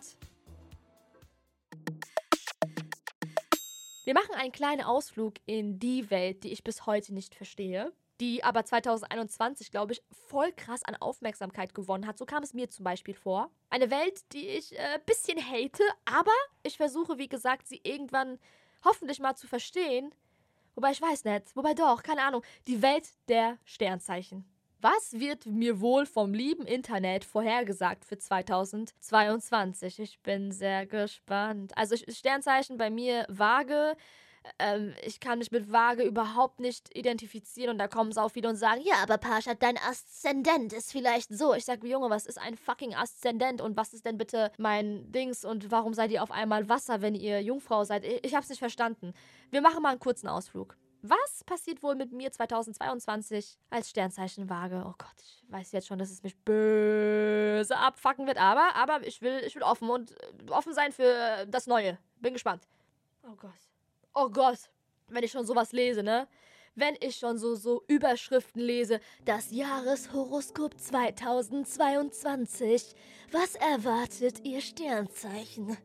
Wir 4.04 4.14
machen 4.14 4.34
einen 4.34 4.52
kleinen 4.52 4.82
Ausflug 4.82 5.34
in 5.46 5.78
die 5.78 6.10
Welt, 6.10 6.44
die 6.44 6.52
ich 6.52 6.62
bis 6.62 6.86
heute 6.86 7.14
nicht 7.14 7.34
verstehe 7.34 7.92
die 8.20 8.44
aber 8.44 8.64
2021, 8.64 9.70
glaube 9.70 9.92
ich, 9.92 10.02
voll 10.28 10.52
krass 10.52 10.84
an 10.84 10.96
Aufmerksamkeit 10.96 11.74
gewonnen 11.74 12.06
hat. 12.06 12.18
So 12.18 12.26
kam 12.26 12.42
es 12.42 12.54
mir 12.54 12.70
zum 12.70 12.84
Beispiel 12.84 13.14
vor. 13.14 13.50
Eine 13.70 13.90
Welt, 13.90 14.32
die 14.32 14.46
ich 14.46 14.78
ein 14.78 15.00
äh, 15.00 15.00
bisschen 15.04 15.38
hate, 15.38 15.82
aber 16.04 16.32
ich 16.62 16.76
versuche, 16.76 17.18
wie 17.18 17.28
gesagt, 17.28 17.66
sie 17.66 17.80
irgendwann 17.82 18.38
hoffentlich 18.84 19.18
mal 19.18 19.34
zu 19.34 19.46
verstehen. 19.46 20.14
Wobei 20.74 20.92
ich 20.92 21.02
weiß 21.02 21.24
nicht, 21.24 21.56
wobei 21.56 21.74
doch, 21.74 22.02
keine 22.02 22.22
Ahnung. 22.22 22.42
Die 22.66 22.82
Welt 22.82 23.08
der 23.28 23.58
Sternzeichen. 23.64 24.44
Was 24.84 25.18
wird 25.18 25.46
mir 25.46 25.80
wohl 25.80 26.04
vom 26.04 26.34
lieben 26.34 26.66
Internet 26.66 27.24
vorhergesagt 27.24 28.04
für 28.04 28.18
2022? 28.18 29.98
Ich 29.98 30.20
bin 30.20 30.52
sehr 30.52 30.84
gespannt. 30.84 31.72
Also 31.74 31.96
Sternzeichen 31.96 32.76
bei 32.76 32.90
mir 32.90 33.24
vage 33.30 33.96
ähm, 34.58 34.92
ich 35.02 35.20
kann 35.20 35.38
mich 35.38 35.50
mit 35.50 35.72
Waage 35.72 36.02
überhaupt 36.02 36.60
nicht 36.60 36.94
identifizieren 36.94 37.70
und 37.70 37.78
da 37.78 37.88
kommen 37.88 38.12
sie 38.12 38.22
auch 38.22 38.28
viele 38.28 38.50
und 38.50 38.56
sagen, 38.56 38.82
ja, 38.84 38.96
aber 39.02 39.16
Pascha, 39.16 39.54
dein 39.54 39.78
Aszendent 39.78 40.74
ist 40.74 40.92
vielleicht 40.92 41.34
so. 41.34 41.54
Ich 41.54 41.64
sag, 41.64 41.82
Junge, 41.82 42.10
was 42.10 42.26
ist 42.26 42.38
ein 42.38 42.54
fucking 42.54 42.94
Aszendent 42.94 43.62
und 43.62 43.78
was 43.78 43.94
ist 43.94 44.04
denn 44.04 44.18
bitte 44.18 44.52
mein 44.58 45.10
Dings 45.12 45.46
und 45.46 45.70
warum 45.70 45.94
seid 45.94 46.10
ihr 46.10 46.22
auf 46.22 46.30
einmal 46.30 46.68
Wasser, 46.68 47.00
wenn 47.00 47.14
ihr 47.14 47.40
Jungfrau 47.40 47.84
seid? 47.84 48.04
Ich, 48.04 48.22
ich 48.22 48.34
hab's 48.34 48.50
nicht 48.50 48.58
verstanden. 48.58 49.14
Wir 49.50 49.62
machen 49.62 49.80
mal 49.80 49.92
einen 49.92 49.98
kurzen 49.98 50.28
Ausflug. 50.28 50.76
Was 51.06 51.44
passiert 51.44 51.82
wohl 51.82 51.96
mit 51.96 52.12
mir 52.12 52.32
2022 52.32 53.58
als 53.68 53.90
Sternzeichen 53.90 54.48
Waage? 54.48 54.82
Oh 54.86 54.94
Gott, 54.96 55.12
ich 55.18 55.44
weiß 55.48 55.72
jetzt 55.72 55.86
schon, 55.86 55.98
dass 55.98 56.10
es 56.10 56.22
mich 56.22 56.34
böse 56.34 57.76
abfacken 57.76 58.26
wird, 58.26 58.38
aber, 58.38 58.74
aber 58.74 59.06
ich 59.06 59.20
will, 59.20 59.42
ich 59.46 59.54
will 59.54 59.64
offen 59.64 59.90
und 59.90 60.12
äh, 60.12 60.14
offen 60.48 60.72
sein 60.72 60.92
für 60.92 61.44
das 61.46 61.66
Neue. 61.66 61.98
Bin 62.22 62.32
gespannt. 62.32 62.66
Oh 63.22 63.36
Gott. 63.36 63.50
Oh 64.14 64.30
Gott, 64.30 64.70
wenn 65.08 65.22
ich 65.22 65.30
schon 65.30 65.44
sowas 65.44 65.72
lese, 65.72 66.02
ne? 66.02 66.26
Wenn 66.74 66.96
ich 67.00 67.16
schon 67.16 67.36
so, 67.36 67.54
so 67.54 67.84
Überschriften 67.86 68.62
lese, 68.62 68.98
das 69.26 69.50
Jahreshoroskop 69.50 70.80
2022. 70.80 72.94
Was 73.30 73.56
erwartet 73.56 74.42
ihr 74.42 74.62
Sternzeichen? 74.62 75.76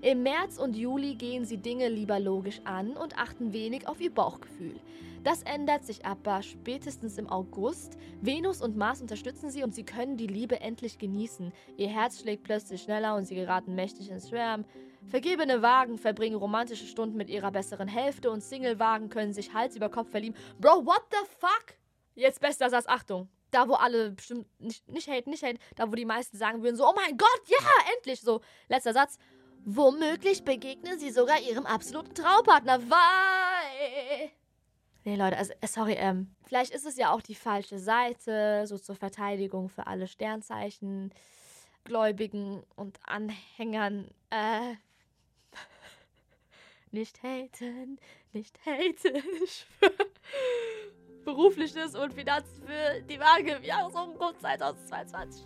Im 0.00 0.22
März 0.22 0.56
und 0.58 0.74
Juli 0.74 1.14
gehen 1.16 1.44
sie 1.44 1.58
Dinge 1.58 1.88
lieber 1.88 2.18
logisch 2.18 2.62
an 2.64 2.96
und 2.96 3.18
achten 3.18 3.52
wenig 3.52 3.86
auf 3.86 4.00
ihr 4.00 4.12
Bauchgefühl. 4.14 4.80
Das 5.22 5.42
ändert 5.42 5.84
sich 5.84 6.06
aber 6.06 6.42
spätestens 6.42 7.18
im 7.18 7.28
August. 7.28 7.98
Venus 8.22 8.62
und 8.62 8.78
Mars 8.78 9.02
unterstützen 9.02 9.50
sie 9.50 9.62
und 9.62 9.74
sie 9.74 9.84
können 9.84 10.16
die 10.16 10.26
Liebe 10.26 10.60
endlich 10.60 10.98
genießen. 10.98 11.52
Ihr 11.76 11.88
Herz 11.88 12.20
schlägt 12.20 12.44
plötzlich 12.44 12.80
schneller 12.80 13.14
und 13.16 13.26
sie 13.26 13.34
geraten 13.34 13.74
mächtig 13.74 14.08
ins 14.08 14.30
Schwärmen. 14.30 14.64
Vergebene 15.06 15.60
Wagen 15.60 15.98
verbringen 15.98 16.36
romantische 16.36 16.86
Stunden 16.86 17.18
mit 17.18 17.28
ihrer 17.28 17.50
besseren 17.50 17.88
Hälfte 17.88 18.30
und 18.30 18.42
Single-Wagen 18.42 19.10
können 19.10 19.34
sich 19.34 19.52
Hals 19.52 19.76
über 19.76 19.90
Kopf 19.90 20.10
verlieben. 20.10 20.38
Bro, 20.58 20.86
what 20.86 21.02
the 21.10 21.26
fuck? 21.38 21.76
Jetzt 22.14 22.40
bester 22.40 22.70
Satz, 22.70 22.86
Achtung. 22.86 23.28
Da, 23.50 23.68
wo 23.68 23.74
alle 23.74 24.12
bestimmt 24.12 24.46
nicht, 24.58 24.88
nicht 24.88 25.08
hate, 25.08 25.28
nicht 25.28 25.42
hate, 25.42 25.58
da, 25.76 25.90
wo 25.90 25.94
die 25.96 26.04
meisten 26.06 26.38
sagen 26.38 26.62
würden, 26.62 26.76
so, 26.76 26.88
oh 26.88 26.94
mein 26.94 27.16
Gott, 27.18 27.42
ja, 27.46 27.56
endlich, 27.96 28.20
so. 28.20 28.40
Letzter 28.68 28.94
Satz. 28.94 29.18
Womöglich 29.64 30.44
begegnen 30.44 30.98
sie 30.98 31.10
sogar 31.10 31.40
ihrem 31.40 31.66
absoluten 31.66 32.14
Traumpartner, 32.14 32.80
weil 32.88 34.30
Nee, 35.10 35.16
Leute, 35.16 35.38
also, 35.38 35.52
äh, 35.60 35.66
sorry, 35.66 35.94
ähm, 35.94 36.30
vielleicht 36.44 36.72
ist 36.72 36.86
es 36.86 36.96
ja 36.96 37.12
auch 37.12 37.20
die 37.20 37.34
falsche 37.34 37.80
Seite, 37.80 38.64
so 38.68 38.78
zur 38.78 38.94
Verteidigung 38.94 39.68
für 39.68 39.88
alle 39.88 40.06
Sternzeichen, 40.06 41.12
Gläubigen 41.82 42.62
und 42.76 43.00
Anhängern. 43.04 44.06
Äh, 44.30 44.76
nicht 46.92 47.24
haten, 47.24 47.98
nicht 48.32 48.56
haten. 48.64 49.20
Berufliches 51.24 51.96
und 51.96 52.14
Finanzen 52.14 52.62
für 52.62 53.02
die 53.02 53.18
Waage 53.18 53.54
im 53.54 53.64
Jahresumkunft 53.64 54.42
2022. 54.42 55.44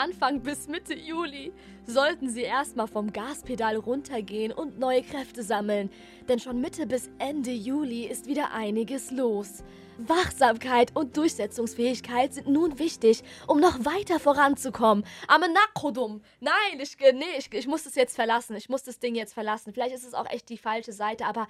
Anfang 0.00 0.40
bis 0.40 0.66
Mitte 0.66 0.94
Juli 0.94 1.52
sollten 1.84 2.30
sie 2.30 2.40
erstmal 2.40 2.86
vom 2.86 3.12
Gaspedal 3.12 3.76
runtergehen 3.76 4.50
und 4.50 4.78
neue 4.78 5.02
Kräfte 5.02 5.42
sammeln, 5.42 5.90
denn 6.26 6.38
schon 6.38 6.62
Mitte 6.62 6.86
bis 6.86 7.10
Ende 7.18 7.50
Juli 7.50 8.06
ist 8.06 8.24
wieder 8.24 8.50
einiges 8.52 9.10
los. 9.10 9.62
Wachsamkeit 9.98 10.96
und 10.96 11.18
Durchsetzungsfähigkeit 11.18 12.32
sind 12.32 12.48
nun 12.48 12.78
wichtig, 12.78 13.22
um 13.46 13.60
noch 13.60 13.84
weiter 13.84 14.18
voranzukommen. 14.18 15.04
Amenakodum. 15.28 16.22
Nein, 16.40 16.80
ich, 16.80 16.96
nee, 16.98 17.36
ich, 17.36 17.52
ich 17.52 17.66
muss 17.66 17.84
das 17.84 17.94
jetzt 17.94 18.16
verlassen. 18.16 18.56
Ich 18.56 18.70
muss 18.70 18.82
das 18.82 19.00
Ding 19.00 19.14
jetzt 19.14 19.34
verlassen. 19.34 19.74
Vielleicht 19.74 19.94
ist 19.94 20.06
es 20.06 20.14
auch 20.14 20.30
echt 20.30 20.48
die 20.48 20.56
falsche 20.56 20.94
Seite, 20.94 21.26
aber 21.26 21.46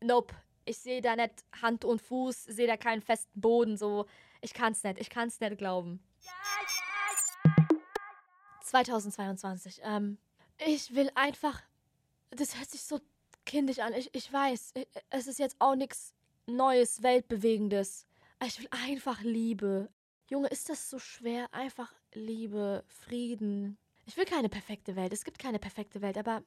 nope. 0.00 0.34
Ich 0.64 0.78
sehe 0.78 1.02
da 1.02 1.16
nicht 1.16 1.44
Hand 1.60 1.84
und 1.84 2.00
Fuß, 2.00 2.44
sehe 2.44 2.66
da 2.66 2.78
keinen 2.78 3.02
festen 3.02 3.38
Boden, 3.38 3.76
so. 3.76 4.06
Ich 4.40 4.54
kann's 4.54 4.82
nicht, 4.82 4.98
ich 4.98 5.10
kann's 5.10 5.38
nicht 5.40 5.58
glauben. 5.58 6.00
2022. 8.64 9.80
Ähm, 9.84 10.18
ich 10.66 10.94
will 10.94 11.10
einfach. 11.14 11.62
Das 12.30 12.58
hört 12.58 12.70
sich 12.70 12.82
so 12.82 13.00
kindisch 13.44 13.78
an. 13.78 13.92
Ich, 13.94 14.10
ich 14.14 14.32
weiß, 14.32 14.74
es 15.10 15.26
ist 15.26 15.38
jetzt 15.38 15.56
auch 15.58 15.76
nichts 15.76 16.14
Neues, 16.46 17.02
Weltbewegendes. 17.02 18.06
Ich 18.44 18.58
will 18.58 18.68
einfach 18.70 19.22
Liebe. 19.22 19.88
Junge, 20.28 20.48
ist 20.48 20.68
das 20.68 20.90
so 20.90 20.98
schwer? 20.98 21.52
Einfach 21.52 21.92
Liebe, 22.12 22.84
Frieden. 22.88 23.78
Ich 24.06 24.16
will 24.16 24.24
keine 24.24 24.48
perfekte 24.48 24.96
Welt. 24.96 25.12
Es 25.12 25.24
gibt 25.24 25.38
keine 25.38 25.58
perfekte 25.58 26.02
Welt, 26.02 26.18
aber 26.18 26.42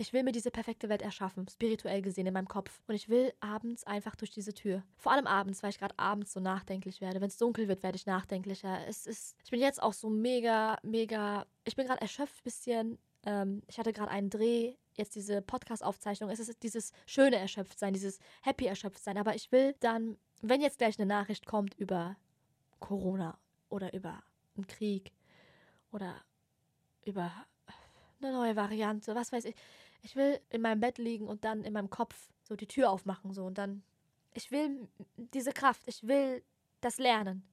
ich 0.00 0.14
will 0.14 0.22
mir 0.22 0.32
diese 0.32 0.50
perfekte 0.50 0.88
Welt 0.88 1.02
erschaffen, 1.02 1.46
spirituell 1.46 2.00
gesehen 2.00 2.26
in 2.26 2.32
meinem 2.32 2.48
Kopf. 2.48 2.80
Und 2.86 2.94
ich 2.94 3.10
will 3.10 3.34
abends 3.40 3.84
einfach 3.84 4.16
durch 4.16 4.30
diese 4.30 4.54
Tür. 4.54 4.82
Vor 4.96 5.12
allem 5.12 5.26
abends, 5.26 5.62
weil 5.62 5.70
ich 5.70 5.78
gerade 5.78 5.98
abends 5.98 6.32
so 6.32 6.40
nachdenklich 6.40 7.02
werde. 7.02 7.20
Wenn 7.20 7.28
es 7.28 7.36
dunkel 7.36 7.68
wird, 7.68 7.82
werde 7.82 7.96
ich 7.96 8.06
nachdenklicher. 8.06 8.86
Es 8.88 9.06
ist, 9.06 9.36
ich 9.44 9.50
bin 9.50 9.60
jetzt 9.60 9.82
auch 9.82 9.92
so 9.92 10.08
mega, 10.08 10.78
mega, 10.82 11.44
ich 11.64 11.76
bin 11.76 11.86
gerade 11.86 12.00
erschöpft 12.00 12.38
ein 12.38 12.44
bisschen. 12.44 12.98
Ähm, 13.26 13.62
ich 13.66 13.78
hatte 13.78 13.92
gerade 13.92 14.10
einen 14.10 14.30
Dreh, 14.30 14.74
jetzt 14.94 15.16
diese 15.16 15.42
Podcast-Aufzeichnung. 15.42 16.30
Es 16.30 16.40
ist 16.40 16.62
dieses 16.62 16.92
schöne 17.04 17.36
Erschöpftsein, 17.36 17.92
dieses 17.92 18.20
happy 18.40 18.64
Erschöpftsein. 18.64 19.18
Aber 19.18 19.34
ich 19.34 19.52
will 19.52 19.74
dann, 19.80 20.16
wenn 20.40 20.62
jetzt 20.62 20.78
gleich 20.78 20.98
eine 20.98 21.06
Nachricht 21.06 21.44
kommt 21.44 21.74
über 21.74 22.16
Corona 22.78 23.38
oder 23.68 23.92
über 23.92 24.22
einen 24.56 24.66
Krieg 24.66 25.12
oder 25.92 26.14
über 27.04 27.30
eine 28.22 28.32
neue 28.32 28.56
Variante, 28.56 29.14
was 29.14 29.30
weiß 29.30 29.44
ich. 29.44 29.54
Ich 30.02 30.16
will 30.16 30.40
in 30.50 30.62
meinem 30.62 30.80
Bett 30.80 30.98
liegen 30.98 31.28
und 31.28 31.44
dann 31.44 31.64
in 31.64 31.72
meinem 31.72 31.90
Kopf 31.90 32.30
so 32.42 32.56
die 32.56 32.66
Tür 32.66 32.90
aufmachen 32.90 33.32
so 33.32 33.44
und 33.44 33.58
dann 33.58 33.82
ich 34.32 34.50
will 34.50 34.88
diese 35.16 35.52
Kraft, 35.52 35.82
ich 35.86 36.06
will 36.06 36.42
das 36.80 36.98
lernen. 36.98 37.46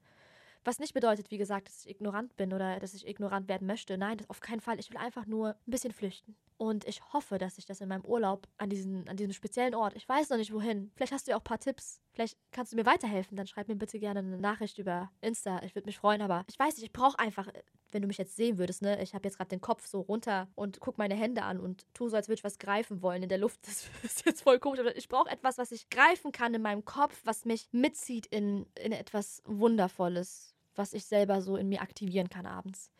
Was 0.63 0.79
nicht 0.79 0.93
bedeutet, 0.93 1.31
wie 1.31 1.37
gesagt, 1.37 1.69
dass 1.69 1.85
ich 1.85 1.91
ignorant 1.91 2.35
bin 2.35 2.53
oder 2.53 2.79
dass 2.79 2.93
ich 2.93 3.07
ignorant 3.07 3.47
werden 3.47 3.67
möchte. 3.67 3.97
Nein, 3.97 4.17
auf 4.27 4.41
keinen 4.41 4.59
Fall. 4.59 4.79
Ich 4.79 4.89
will 4.89 4.97
einfach 4.97 5.25
nur 5.25 5.51
ein 5.51 5.71
bisschen 5.71 5.93
flüchten. 5.93 6.35
Und 6.57 6.85
ich 6.85 7.01
hoffe, 7.13 7.37
dass 7.37 7.57
ich 7.57 7.65
das 7.65 7.79
in 7.79 7.87
meinem 7.87 8.03
Urlaub 8.03 8.49
an, 8.57 8.69
diesen, 8.69 9.07
an 9.07 9.15
diesem 9.15 9.31
speziellen 9.31 9.75
Ort, 9.75 9.95
ich 9.95 10.09
weiß 10.09 10.29
noch 10.29 10.37
nicht 10.37 10.51
wohin, 10.51 10.91
vielleicht 10.95 11.13
hast 11.13 11.27
du 11.27 11.31
ja 11.31 11.37
auch 11.37 11.41
ein 11.41 11.45
paar 11.45 11.59
Tipps, 11.59 12.01
vielleicht 12.11 12.37
kannst 12.51 12.73
du 12.73 12.75
mir 12.75 12.85
weiterhelfen, 12.85 13.37
dann 13.37 13.47
schreib 13.47 13.67
mir 13.67 13.75
bitte 13.75 13.99
gerne 13.99 14.19
eine 14.19 14.39
Nachricht 14.39 14.77
über 14.79 15.11
Insta. 15.21 15.61
Ich 15.63 15.75
würde 15.75 15.85
mich 15.85 15.99
freuen, 15.99 16.21
aber 16.21 16.43
ich 16.49 16.57
weiß 16.57 16.75
nicht, 16.75 16.85
ich 16.85 16.91
brauche 16.91 17.17
einfach, 17.19 17.47
wenn 17.91 18.01
du 18.01 18.07
mich 18.07 18.17
jetzt 18.17 18.35
sehen 18.35 18.57
würdest, 18.57 18.81
ne, 18.81 19.01
ich 19.01 19.13
habe 19.13 19.27
jetzt 19.27 19.37
gerade 19.37 19.49
den 19.49 19.61
Kopf 19.61 19.87
so 19.87 20.01
runter 20.01 20.47
und 20.55 20.79
guck 20.79 20.97
meine 20.97 21.15
Hände 21.15 21.43
an 21.43 21.59
und 21.59 21.85
tu 21.93 22.09
so, 22.09 22.15
als 22.15 22.27
würde 22.27 22.39
ich 22.39 22.43
was 22.43 22.59
greifen 22.59 23.01
wollen 23.01 23.23
in 23.23 23.29
der 23.29 23.37
Luft. 23.37 23.59
Das 23.67 23.89
ist 24.03 24.25
jetzt 24.25 24.41
voll 24.41 24.59
komisch, 24.59 24.79
aber 24.79 24.95
ich 24.95 25.09
brauche 25.09 25.29
etwas, 25.29 25.57
was 25.57 25.71
ich 25.71 25.89
greifen 25.89 26.31
kann 26.31 26.53
in 26.53 26.61
meinem 26.61 26.85
Kopf, 26.85 27.19
was 27.23 27.45
mich 27.45 27.67
mitzieht 27.71 28.25
in, 28.27 28.65
in 28.75 28.91
etwas 28.91 29.41
Wundervolles 29.45 30.57
was 30.77 30.93
ich 30.93 31.05
selber 31.05 31.41
so 31.41 31.57
in 31.57 31.69
mir 31.69 31.81
aktivieren 31.81 32.29
kann 32.29 32.45
abends. 32.45 32.91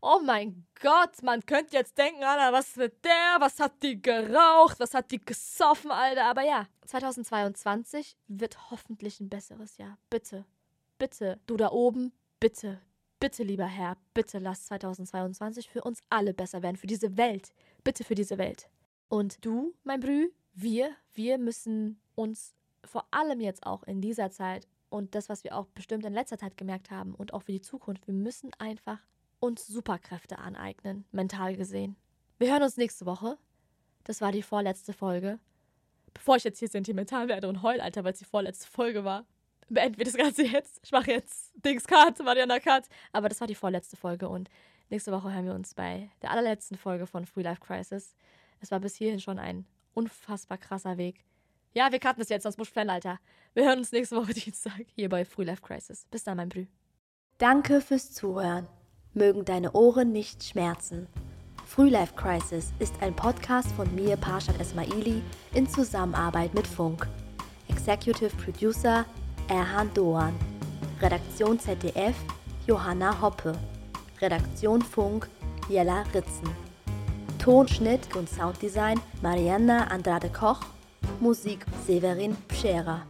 Oh 0.00 0.20
mein 0.24 0.66
Gott, 0.80 1.22
man 1.22 1.44
könnte 1.44 1.76
jetzt 1.76 1.98
denken, 1.98 2.22
Alter, 2.22 2.52
was 2.52 2.76
mit 2.76 3.04
der? 3.04 3.36
Was 3.40 3.58
hat 3.58 3.82
die 3.82 4.00
geraucht? 4.00 4.78
Was 4.78 4.94
hat 4.94 5.10
die 5.10 5.18
gesoffen, 5.18 5.90
Alter? 5.90 6.26
Aber 6.26 6.42
ja, 6.42 6.66
2022 6.86 8.16
wird 8.28 8.70
hoffentlich 8.70 9.18
ein 9.18 9.28
besseres 9.28 9.76
Jahr. 9.76 9.98
Bitte, 10.08 10.44
bitte, 10.98 11.40
du 11.46 11.56
da 11.56 11.72
oben, 11.72 12.12
bitte, 12.38 12.80
bitte, 13.20 13.42
lieber 13.42 13.66
Herr, 13.66 13.96
bitte 14.14 14.38
lass 14.38 14.66
2022 14.66 15.68
für 15.68 15.82
uns 15.82 16.00
alle 16.10 16.34
besser 16.34 16.62
werden, 16.62 16.76
für 16.76 16.86
diese 16.86 17.16
Welt. 17.16 17.52
Bitte 17.84 18.04
für 18.04 18.14
diese 18.14 18.38
Welt. 18.38 18.68
Und 19.08 19.44
du, 19.44 19.74
mein 19.84 20.00
Brü, 20.00 20.28
wir, 20.54 20.90
wir 21.14 21.38
müssen 21.38 22.00
uns 22.14 22.54
vor 22.84 23.06
allem 23.10 23.40
jetzt 23.40 23.66
auch 23.66 23.82
in 23.84 24.00
dieser 24.00 24.30
Zeit 24.30 24.66
und 24.90 25.14
das, 25.14 25.28
was 25.28 25.44
wir 25.44 25.56
auch 25.56 25.66
bestimmt 25.68 26.04
in 26.04 26.12
letzter 26.12 26.38
Zeit 26.38 26.56
gemerkt 26.56 26.90
haben 26.90 27.14
und 27.14 27.32
auch 27.34 27.42
für 27.42 27.52
die 27.52 27.60
Zukunft, 27.60 28.06
wir 28.06 28.14
müssen 28.14 28.50
einfach 28.58 28.98
uns 29.40 29.66
Superkräfte 29.66 30.38
aneignen, 30.38 31.04
mental 31.12 31.56
gesehen. 31.56 31.96
Wir 32.38 32.52
hören 32.52 32.62
uns 32.62 32.76
nächste 32.76 33.06
Woche. 33.06 33.38
Das 34.04 34.20
war 34.20 34.32
die 34.32 34.42
vorletzte 34.42 34.92
Folge. 34.92 35.38
Bevor 36.14 36.36
ich 36.36 36.44
jetzt 36.44 36.58
hier 36.58 36.68
sentimental 36.68 37.28
werde 37.28 37.48
und 37.48 37.62
heul, 37.62 37.80
Alter, 37.80 38.04
weil 38.04 38.12
es 38.12 38.18
die 38.18 38.24
vorletzte 38.24 38.66
Folge 38.66 39.04
war, 39.04 39.26
beenden 39.68 39.98
wir 39.98 40.04
das 40.04 40.16
Ganze 40.16 40.44
jetzt. 40.44 40.80
Ich 40.82 40.92
mache 40.92 41.10
jetzt 41.10 41.52
Dings 41.64 41.86
Cut, 41.86 42.18
Mariana 42.20 42.58
Cut. 42.60 42.84
Aber 43.12 43.28
das 43.28 43.40
war 43.40 43.46
die 43.46 43.54
vorletzte 43.54 43.96
Folge 43.96 44.28
und 44.28 44.48
nächste 44.90 45.12
Woche 45.12 45.32
hören 45.32 45.46
wir 45.46 45.54
uns 45.54 45.74
bei 45.74 46.10
der 46.22 46.30
allerletzten 46.30 46.76
Folge 46.76 47.06
von 47.06 47.26
Free 47.26 47.42
Life 47.42 47.60
Crisis. 47.60 48.14
Es 48.60 48.70
war 48.70 48.80
bis 48.80 48.96
hierhin 48.96 49.20
schon 49.20 49.38
ein 49.38 49.66
unfassbar 49.94 50.58
krasser 50.58 50.96
Weg. 50.96 51.24
Ja, 51.74 51.92
wir 51.92 52.00
cutten 52.00 52.22
es 52.22 52.28
jetzt, 52.28 52.44
sonst 52.44 52.58
muss 52.58 52.68
ich 52.68 52.72
flennen, 52.72 52.90
Alter. 52.90 53.18
Wir 53.54 53.64
hören 53.64 53.78
uns 53.78 53.92
nächste 53.92 54.16
Woche 54.16 54.34
Dienstag 54.34 54.84
hier 54.94 55.08
bei 55.08 55.24
Free 55.24 55.44
Life 55.44 55.62
Crisis. 55.62 56.06
Bis 56.10 56.24
dann, 56.24 56.36
mein 56.36 56.48
Brü. 56.48 56.66
Danke 57.38 57.80
fürs 57.80 58.12
Zuhören. 58.12 58.66
Mögen 59.14 59.44
deine 59.44 59.72
Ohren 59.72 60.12
nicht 60.12 60.44
schmerzen. 60.44 61.06
Free 61.66 61.90
Life 61.90 62.14
Crisis 62.14 62.72
ist 62.78 62.94
ein 63.02 63.14
Podcast 63.14 63.70
von 63.72 63.94
mir, 63.94 64.16
Parshad 64.16 64.58
Esmaili, 64.58 65.22
in 65.52 65.68
Zusammenarbeit 65.68 66.54
mit 66.54 66.66
Funk. 66.66 67.06
Executive 67.68 68.34
Producer 68.36 69.04
Erhan 69.48 69.90
Doan. 69.94 70.34
Redaktion 71.00 71.58
ZDF 71.58 72.14
Johanna 72.66 73.12
Hoppe. 73.20 73.52
Redaktion 74.20 74.82
Funk 74.82 75.28
Jella 75.68 76.04
Ritzen. 76.14 76.50
Tonschnitt 77.38 78.14
und 78.14 78.28
Sounddesign 78.28 79.00
Marianna 79.22 79.84
Andrade 79.90 80.28
Koch 80.28 80.60
Musik 81.20 81.64
Severin 81.86 82.36
Pschera. 82.48 83.02